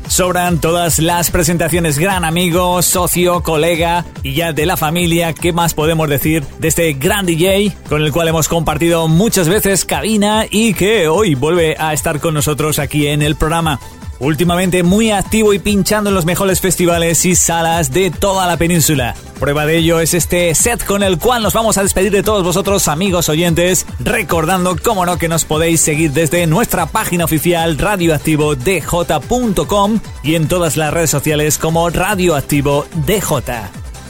Sobran 0.08 0.62
todas 0.62 1.00
las 1.00 1.32
presentaciones, 1.32 1.98
gran 1.98 2.24
amigo, 2.24 2.84
socio, 2.84 3.42
colega 3.42 4.06
y 4.22 4.36
ya 4.36 4.54
de 4.54 4.68
la 4.68 4.78
familia. 4.78 5.34
¿Qué 5.34 5.52
más 5.52 5.74
podemos 5.74 6.08
decir 6.08 6.44
de 6.60 6.68
este 6.68 6.94
gran 6.94 7.26
DJ 7.26 7.74
con 7.90 8.04
el 8.04 8.12
cual 8.12 8.28
hemos 8.28 8.48
compartido 8.48 9.08
muchas 9.08 9.50
veces 9.50 9.84
cabina 9.84 10.46
y 10.48 10.76
que 10.76 11.08
hoy 11.08 11.34
vuelve 11.34 11.76
a 11.80 11.92
estar 11.92 12.20
con 12.20 12.36
nosotros 12.36 12.78
aquí 12.78 13.08
en 13.08 13.24
el 13.24 13.36
programa? 13.36 13.80
Últimamente 14.20 14.84
muy 14.84 15.12
activo 15.12 15.54
y 15.54 15.60
pinchando 15.60 16.10
en 16.10 16.16
los 16.16 16.26
mejores 16.26 16.60
festivales 16.62 17.26
y 17.26 17.36
salas 17.36 17.92
de 17.92 18.10
toda 18.12 18.48
la 18.48 18.56
península. 18.58 19.14
Prueba 19.40 19.66
de 19.66 19.78
ello 19.78 20.00
es 20.00 20.14
este 20.14 20.56
set 20.56 20.86
con 20.86 21.04
el 21.04 21.20
cual 21.20 21.44
nos 21.44 21.52
vamos 21.54 21.78
a 21.78 21.84
despedir 21.84 22.14
de 22.14 22.24
todos 22.24 22.42
vosotros 22.44 22.88
amigos 22.88 23.28
oyentes, 23.28 23.86
recordando 24.00 24.78
como 24.82 25.06
no 25.06 25.18
que 25.18 25.28
nos 25.28 25.44
podéis 25.44 25.82
seguir 25.82 26.12
desde 26.12 26.48
nuestra 26.48 26.86
página 26.86 27.26
oficial 27.26 27.78
radioactivodj.com 27.78 30.00
y 30.24 30.36
en 30.36 30.48
todas 30.48 30.78
las 30.78 30.94
redes 30.94 31.10
sociales 31.10 31.58
como 31.58 31.90
Radioactivo 31.90 32.86
DJ. 33.06 33.26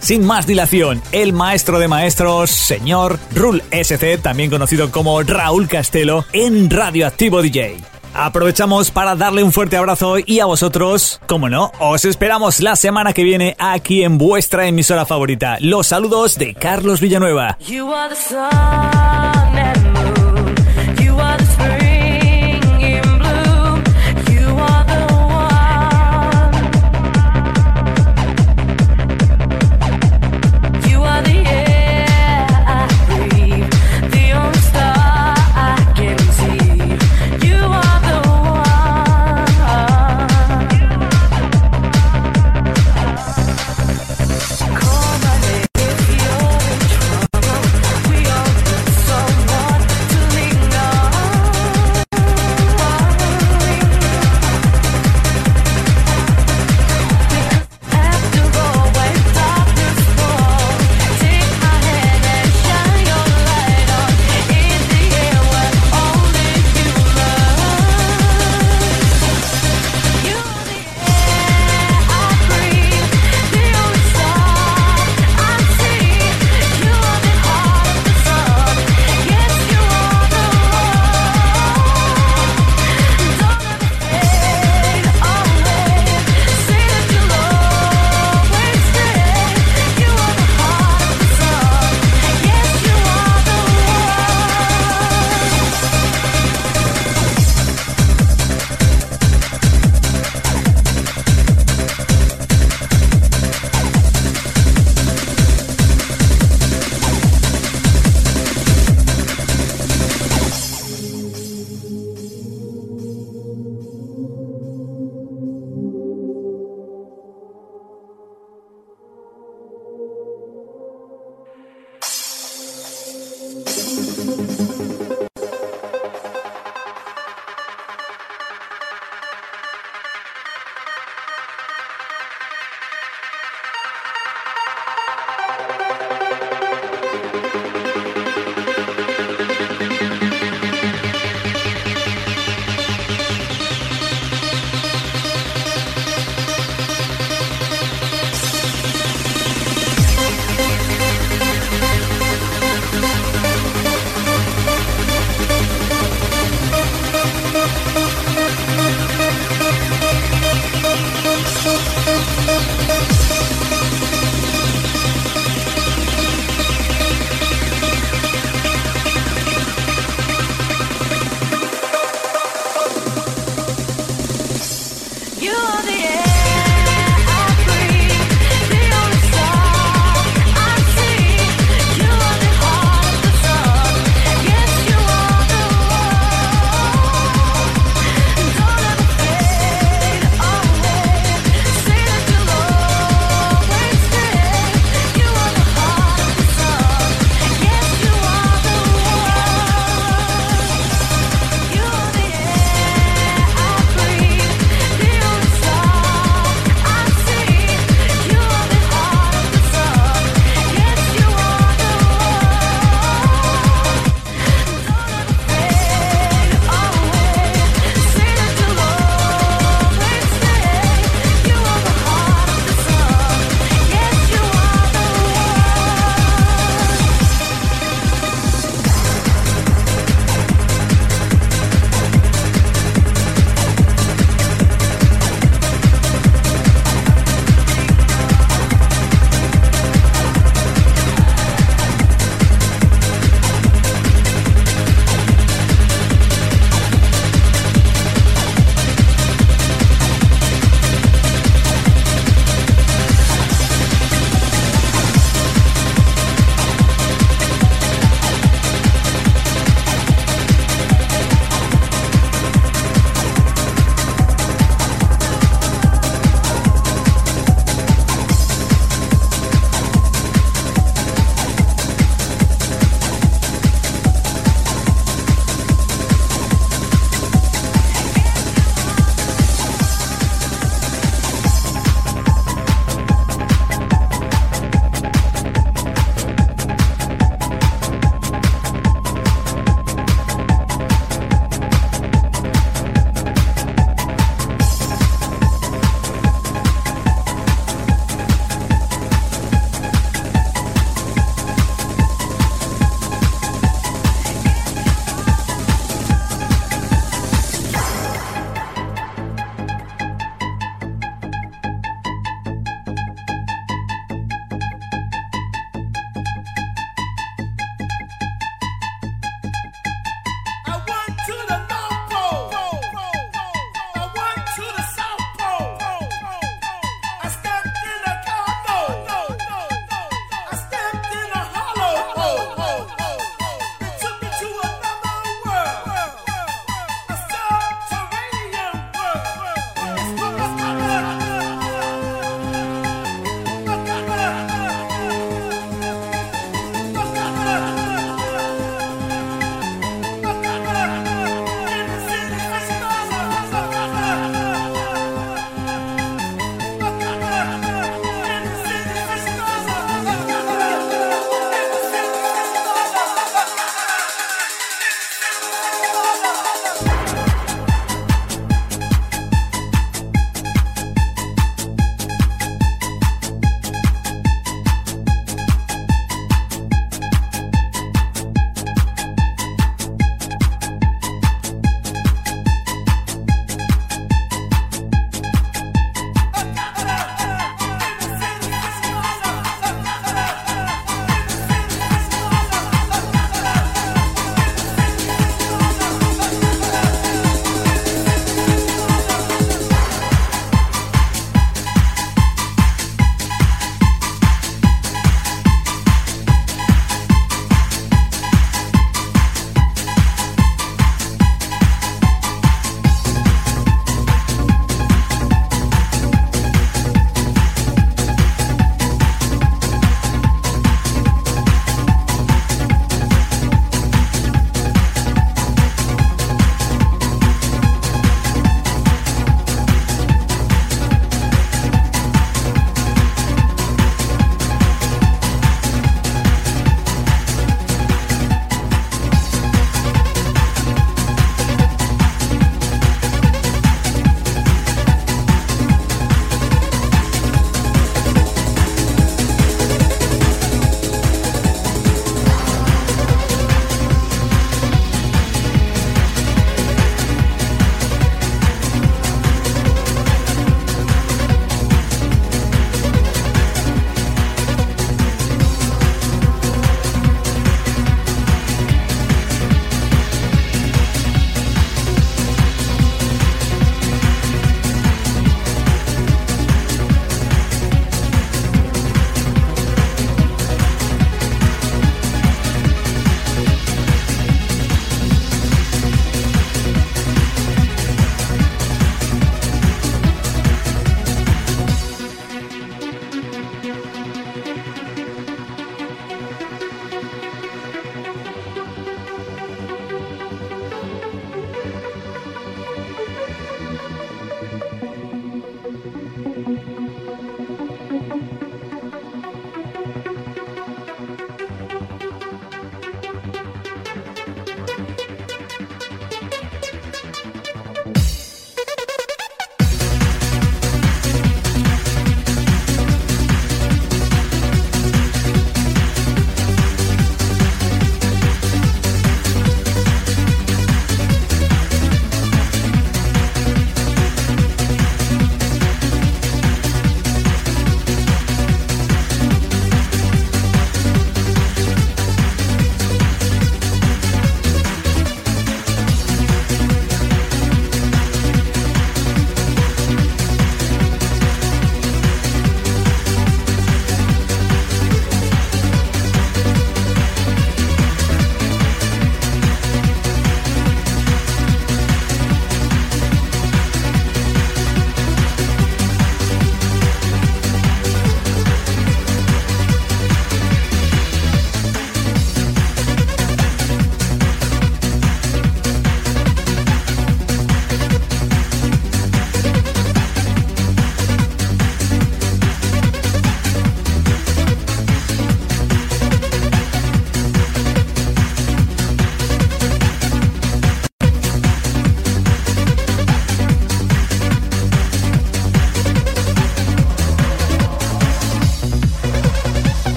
Sin 0.00 0.26
más 0.26 0.48
dilación, 0.48 1.00
el 1.12 1.32
maestro 1.32 1.78
de 1.78 1.86
maestros, 1.86 2.50
señor 2.50 3.20
Rul 3.36 3.62
SC, 3.70 4.20
también 4.20 4.50
conocido 4.50 4.90
como 4.90 5.22
Raúl 5.22 5.68
Castelo, 5.68 6.24
en 6.32 6.70
Radioactivo 6.70 7.40
DJ. 7.40 7.91
Aprovechamos 8.14 8.90
para 8.90 9.16
darle 9.16 9.42
un 9.42 9.52
fuerte 9.52 9.76
abrazo 9.76 10.16
y 10.24 10.40
a 10.40 10.46
vosotros, 10.46 11.20
como 11.26 11.48
no, 11.48 11.72
os 11.78 12.04
esperamos 12.04 12.60
la 12.60 12.76
semana 12.76 13.12
que 13.12 13.24
viene 13.24 13.56
aquí 13.58 14.02
en 14.04 14.18
vuestra 14.18 14.66
emisora 14.66 15.06
favorita. 15.06 15.56
Los 15.60 15.86
saludos 15.88 16.36
de 16.36 16.54
Carlos 16.54 17.00
Villanueva. 17.00 17.56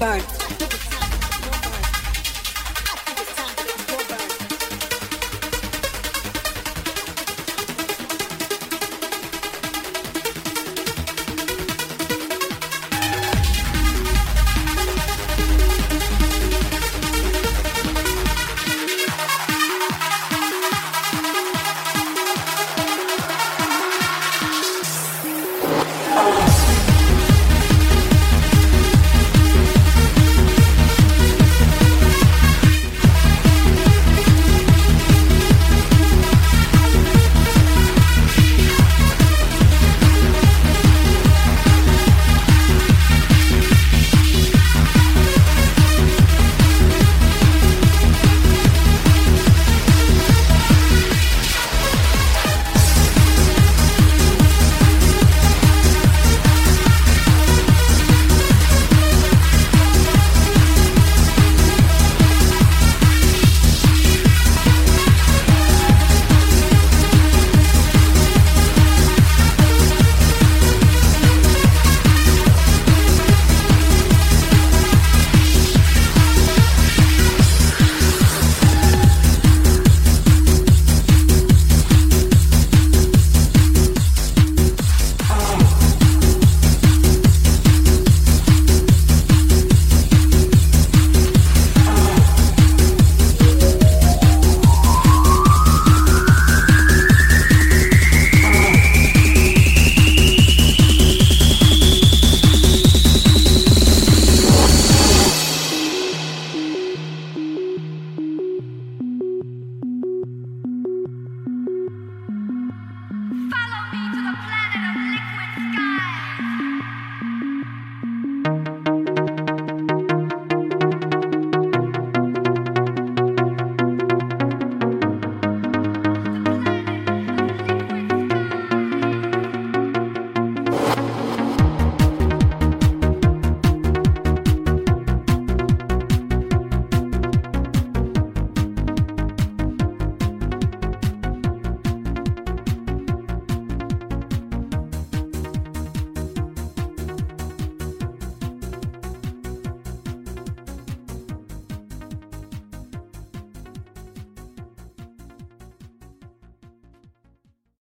I 0.00 0.37